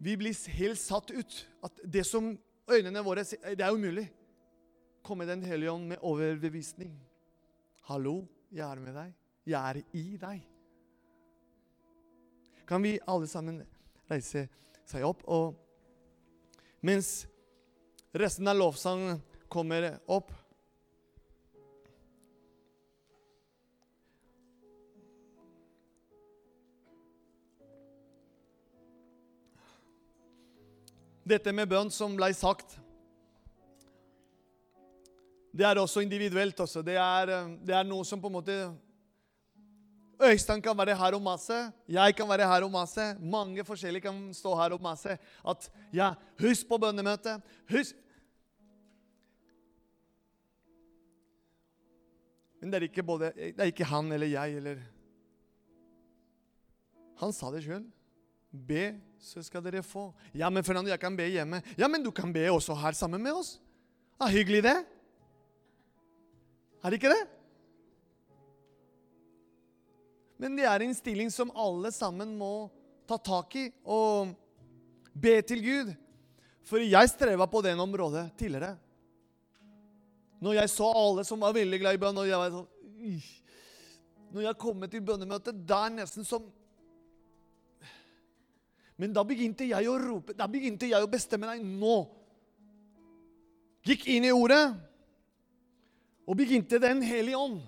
vi 0.00 0.14
blir 0.16 0.36
helt 0.56 0.80
satt 0.80 1.10
ut. 1.10 1.40
At 1.62 1.82
det 1.84 2.06
som 2.08 2.32
øynene 2.70 3.02
våre 3.04 3.26
sier, 3.26 3.54
det 3.58 3.66
er 3.66 3.74
umulig. 3.74 4.06
Kommer 5.10 5.26
Den 5.26 5.42
hellige 5.42 5.70
ånd 5.70 5.88
med 5.88 5.98
overbevisning. 6.06 6.92
Hallo, 7.82 8.28
jeg 8.54 8.62
er 8.62 8.78
med 8.78 8.94
deg. 8.94 9.14
Jeg 9.50 9.58
er 9.58 9.78
i 9.92 10.02
deg. 10.22 10.44
kan 12.66 12.82
vi 12.82 12.92
alle 13.10 13.26
sammen 13.26 13.56
reise 14.06 14.44
seg 14.86 15.02
opp. 15.02 15.24
Og 15.26 15.56
mens 16.86 17.26
resten 18.14 18.46
av 18.46 18.54
lovsangen 18.60 19.18
kommer 19.50 19.98
opp 20.06 20.30
Dette 31.26 31.50
med 31.50 31.66
bønn 31.74 31.90
som 31.90 32.14
ble 32.14 32.30
sagt, 32.30 32.78
det 35.52 35.66
er 35.66 35.80
også 35.80 36.02
individuelt. 36.04 36.60
Også. 36.60 36.82
Det, 36.82 36.96
er, 36.96 37.34
det 37.66 37.74
er 37.74 37.86
noe 37.86 38.06
som 38.06 38.20
på 38.22 38.30
en 38.30 38.38
måte 38.38 38.60
Øystein 40.20 40.60
kan 40.60 40.76
være 40.76 40.94
her 40.96 41.16
og 41.16 41.22
mase. 41.24 41.58
Jeg 41.88 42.14
kan 42.16 42.28
være 42.28 42.48
her 42.48 42.64
og 42.66 42.72
mase. 42.72 43.06
Mange 43.20 43.64
forskjellige 43.64 44.04
kan 44.04 44.18
stå 44.36 44.52
her 44.58 44.76
og 44.76 44.82
mase. 44.84 45.16
At 45.48 45.70
ja, 45.96 46.12
husk 46.40 46.68
på 46.68 46.78
bønnemøtet. 46.78 47.40
Husk 47.70 47.96
Men 52.60 52.72
det 52.72 52.90
er 52.92 53.02
både, 53.02 53.32
det 53.32 53.56
er 53.56 53.70
ikke 53.72 53.88
han 53.88 54.12
eller 54.12 54.28
jeg 54.28 54.56
eller 54.58 54.82
Han 57.20 57.32
sa 57.32 57.48
det 57.52 57.62
sjøl. 57.64 57.86
Be, 58.50 59.00
så 59.20 59.42
skal 59.44 59.62
dere 59.64 59.82
få. 59.84 60.10
Ja, 60.34 60.50
men 60.50 60.64
Fernando, 60.64 60.90
jeg 60.90 61.00
kan 61.00 61.16
be 61.16 61.26
hjemme. 61.28 61.62
Ja, 61.78 61.88
men 61.88 62.02
du 62.04 62.10
kan 62.10 62.32
be 62.32 62.50
også 62.50 62.74
her 62.74 62.92
sammen 62.92 63.22
med 63.22 63.32
oss. 63.32 63.60
Ja, 64.20 64.28
hyggelig, 64.28 64.62
det. 64.64 64.76
Er 66.80 66.90
det 66.90 67.00
ikke 67.00 67.12
det? 67.12 67.24
Men 70.40 70.56
det 70.56 70.64
er 70.64 70.82
en 70.84 70.96
stilling 70.96 71.32
som 71.32 71.52
alle 71.52 71.90
sammen 71.92 72.32
må 72.38 72.70
ta 73.08 73.18
tak 73.20 73.56
i 73.60 73.66
og 73.84 74.30
be 75.12 75.34
til 75.44 75.60
Gud. 75.64 75.90
For 76.64 76.80
jeg 76.80 77.10
streva 77.12 77.44
på 77.50 77.60
det 77.66 77.74
området 77.76 78.30
tidligere. 78.40 78.76
Når 80.40 80.56
jeg 80.62 80.72
så 80.72 80.88
alle 80.96 81.26
som 81.28 81.42
var 81.44 81.52
veldig 81.52 81.80
glad 81.82 81.98
i 81.98 82.00
bønn, 82.00 82.22
og 82.22 82.28
jeg 82.28 82.40
var 82.40 82.54
sånn 82.54 82.68
Når 84.30 84.44
jeg 84.46 84.60
kom 84.62 84.84
til 84.88 85.02
bønnemøtet, 85.04 85.60
det 85.68 85.76
er 85.76 85.92
nesten 85.98 86.24
som 86.24 86.46
Men 88.96 89.12
da 89.16 89.24
begynte 89.24 89.68
jeg 89.68 89.88
å 89.88 89.98
rope, 90.00 90.36
da 90.36 90.46
begynte 90.48 90.88
jeg 90.88 91.02
å 91.02 91.08
bestemme 91.08 91.48
deg 91.48 91.64
nå. 91.64 91.98
Gikk 93.84 94.06
inn 94.12 94.26
i 94.28 94.32
ordet 94.32 94.89
og 96.30 96.38
begynte 96.38 96.78
Den 96.78 97.02
hellige 97.02 97.38
ånd 97.38 97.58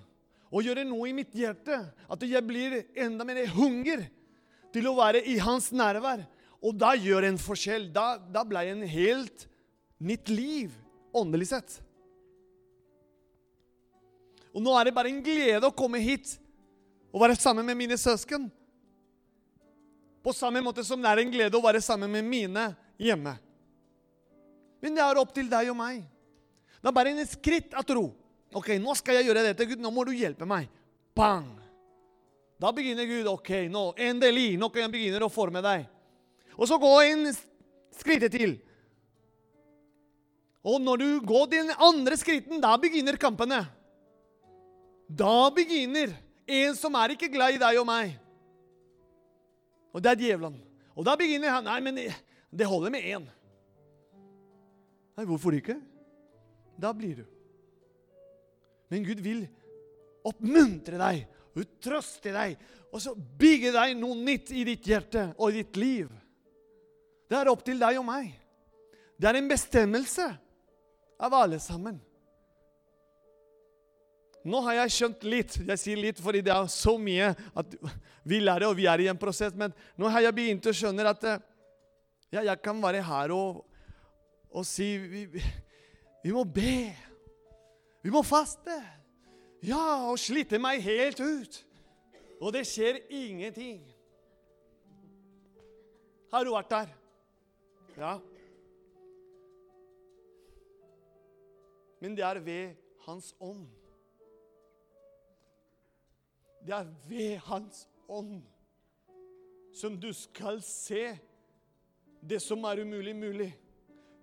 å 0.53 0.61
gjøre 0.63 0.85
noe 0.87 1.09
i 1.09 1.15
mitt 1.17 1.33
hjerte. 1.35 1.81
At 2.07 2.21
jeg 2.23 2.45
blir 2.47 2.77
enda 2.95 3.25
mer 3.27 3.41
hunger 3.51 4.05
til 4.73 4.87
å 4.87 4.95
være 4.95 5.23
i 5.27 5.35
hans 5.41 5.71
nærvær. 5.75 6.23
Og 6.63 6.77
da 6.79 6.93
gjør 6.95 7.27
en 7.27 7.39
forskjell. 7.41 7.89
Da, 7.91 8.15
da 8.21 8.45
ble 8.47 8.63
en 8.71 8.85
helt 8.87 9.47
nytt 9.99 10.31
liv, 10.31 10.71
åndelig 11.11 11.49
sett. 11.51 11.75
Og 14.53 14.63
nå 14.63 14.77
er 14.77 14.87
det 14.87 14.95
bare 14.95 15.11
en 15.11 15.23
glede 15.25 15.67
å 15.67 15.75
komme 15.75 15.99
hit 15.99 16.37
og 17.11 17.25
være 17.25 17.35
sammen 17.41 17.65
med 17.67 17.77
mine 17.77 17.99
søsken. 17.99 18.47
På 20.23 20.31
samme 20.31 20.63
måte 20.63 20.85
som 20.87 21.01
det 21.03 21.09
er 21.11 21.25
en 21.25 21.33
glede 21.33 21.59
å 21.59 21.65
være 21.65 21.83
sammen 21.83 22.13
med 22.13 22.23
mine 22.23 22.69
hjemme. 23.01 23.35
Men 24.79 24.95
det 24.95 25.03
er 25.03 25.19
opp 25.19 25.33
til 25.35 25.49
deg 25.51 25.73
og 25.73 25.81
meg. 25.81 26.05
Det 26.79 26.87
er 26.87 26.95
bare 26.95 27.11
en 27.11 27.27
skritt 27.27 27.75
av 27.75 27.83
tro. 27.87 28.11
Ok, 28.53 28.75
nå 28.81 28.93
skal 28.97 29.19
jeg 29.19 29.29
gjøre 29.29 29.45
dette, 29.49 29.67
Gud. 29.69 29.81
Nå 29.81 29.91
må 29.93 30.05
du 30.07 30.13
hjelpe 30.15 30.47
meg. 30.49 30.69
Bang! 31.17 31.49
Da 32.61 32.71
begynner 32.75 33.07
Gud. 33.09 33.27
Ok, 33.31 33.49
nå, 33.71 33.89
endelig, 33.99 34.53
nå 34.61 34.69
kan 34.71 34.85
jeg 34.85 34.93
begynne 34.93 35.25
å 35.25 35.33
forme 35.33 35.63
deg. 35.65 35.87
Og 36.53 36.69
så 36.69 36.77
gå 36.81 36.91
en 37.03 37.31
skritt 37.97 38.25
til. 38.33 38.57
Og 40.63 40.79
når 40.79 41.01
du 41.01 41.07
går 41.27 41.49
den 41.51 41.71
andre 41.75 42.15
skritten, 42.19 42.61
da 42.63 42.75
begynner 42.79 43.17
kampene. 43.19 43.65
Da 45.11 45.49
begynner 45.53 46.13
en 46.47 46.77
som 46.77 46.95
er 47.01 47.15
ikke 47.15 47.31
glad 47.33 47.57
i 47.57 47.61
deg 47.61 47.81
og 47.81 47.89
meg. 47.89 48.15
Og 49.93 50.01
det 50.01 50.13
er 50.13 50.21
djevelen. 50.21 50.55
Og 50.93 51.05
da 51.05 51.17
begynner 51.17 51.57
han 51.57 51.67
Nei, 51.67 51.79
men 51.83 51.99
det 51.99 52.69
holder 52.69 52.93
med 52.93 53.05
én. 53.05 53.27
Nei, 55.13 55.25
hvorfor 55.29 55.53
ikke? 55.57 55.75
Da 56.79 56.93
blir 56.95 57.21
du. 57.21 57.32
Men 58.93 59.05
Gud 59.07 59.23
vil 59.25 59.41
oppmuntre 60.23 60.99
deg, 61.01 61.25
trøste 61.81 62.29
deg, 62.33 62.55
og 62.93 63.01
så 63.01 63.15
bygge 63.17 63.73
deg 63.73 63.95
noe 63.97 64.15
nytt 64.21 64.51
i 64.53 64.61
ditt 64.67 64.85
hjerte 64.85 65.31
og 65.33 65.49
i 65.49 65.63
ditt 65.63 65.79
liv. 65.81 66.11
Det 67.25 67.39
er 67.39 67.49
opp 67.49 67.63
til 67.65 67.79
deg 67.81 67.97
og 67.97 68.05
meg. 68.05 68.29
Det 69.17 69.29
er 69.29 69.39
en 69.39 69.49
bestemmelse 69.49 70.27
av 71.17 71.33
alle 71.33 71.57
sammen. 71.63 71.97
Nå 74.43 74.59
har 74.65 74.81
jeg 74.81 74.93
skjønt 74.97 75.25
litt. 75.25 75.55
Jeg 75.63 75.79
sier 75.79 75.99
litt 75.99 76.19
fordi 76.21 76.43
det 76.43 76.51
er 76.51 76.67
så 76.71 76.97
mye 76.99 77.31
at 77.31 77.75
vi 78.27 78.41
lærer, 78.43 78.67
og 78.67 78.75
vi 78.77 78.89
er 78.91 79.01
i 79.01 79.09
en 79.09 79.19
prosess. 79.19 79.55
Men 79.55 79.73
nå 79.97 80.11
har 80.11 80.25
jeg 80.25 80.35
begynt 80.35 80.67
å 80.67 80.75
skjønne 80.75 81.07
at 81.09 81.25
ja, 82.33 82.43
jeg 82.43 82.57
kan 82.65 82.81
være 82.83 83.01
her 83.07 83.33
og, 83.33 83.63
og 84.51 84.67
si 84.67 84.89
vi, 84.99 85.25
vi 85.31 86.35
må 86.35 86.43
be. 86.43 86.91
Vi 88.03 88.11
må 88.11 88.21
faste. 88.27 88.75
Ja, 89.63 90.09
og 90.09 90.19
slite 90.19 90.59
meg 90.59 90.83
helt 90.83 91.21
ut. 91.23 91.59
Og 92.43 92.51
det 92.51 92.65
skjer 92.67 92.99
ingenting. 93.07 93.79
Har 96.33 96.43
du 96.43 96.51
vært 96.51 96.71
der? 96.73 96.91
Ja. 97.95 98.17
Men 102.03 102.17
det 102.17 102.25
er 102.27 102.41
ved 102.43 102.73
Hans 103.05 103.31
ånd. 103.39 103.67
Det 106.63 106.75
er 106.75 106.89
ved 107.07 107.37
Hans 107.47 107.85
ånd 108.07 108.41
som 109.73 109.95
du 109.99 110.11
skal 110.13 110.59
se 110.61 111.13
det 112.21 112.39
som 112.43 112.63
er 112.67 112.83
umulig, 112.83 113.15
mulig. 113.15 113.49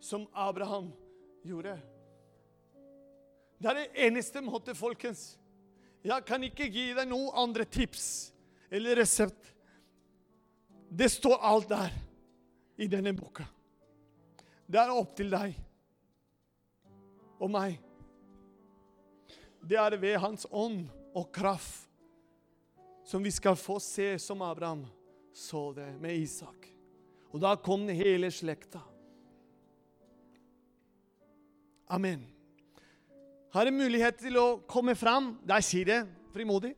Som 0.00 0.28
Abraham 0.32 0.92
gjorde. 1.44 1.74
Det 3.60 3.68
er 3.68 3.76
det 3.76 4.04
eneste 4.06 4.40
måte, 4.40 4.72
folkens. 4.74 5.34
Jeg 6.00 6.24
kan 6.24 6.40
ikke 6.46 6.68
gi 6.72 6.86
deg 6.96 7.08
noen 7.10 7.34
andre 7.42 7.66
tips 7.68 8.32
eller 8.72 8.96
resept. 9.02 9.50
Det 10.88 11.10
står 11.12 11.44
alt 11.44 11.68
der 11.68 11.92
i 12.80 12.88
denne 12.88 13.12
boka. 13.12 13.44
Det 14.64 14.80
er 14.80 14.94
opp 14.94 15.12
til 15.18 15.28
deg 15.32 15.58
og 17.36 17.52
meg. 17.52 17.76
Det 19.60 19.76
er 19.76 19.98
ved 20.00 20.16
Hans 20.24 20.48
ånd 20.48 20.86
og 21.12 21.28
kraft 21.34 21.90
som 23.04 23.20
vi 23.20 23.32
skal 23.34 23.58
få 23.60 23.76
se 23.82 24.14
som 24.22 24.40
Abraham 24.46 24.86
så 25.36 25.68
det 25.76 25.90
med 26.00 26.16
Isak. 26.16 26.70
Og 27.28 27.42
da 27.44 27.56
kom 27.60 27.88
hele 27.92 28.30
slekta. 28.32 28.80
Amen 31.90 32.39
har 33.52 33.66
en 33.66 33.76
mulighet 33.76 34.20
til 34.22 34.36
å 34.38 34.46
komme 34.70 34.94
fram. 34.98 35.32
Der 35.46 35.62
sier 35.64 35.88
det 35.88 36.00
frimodig. 36.34 36.74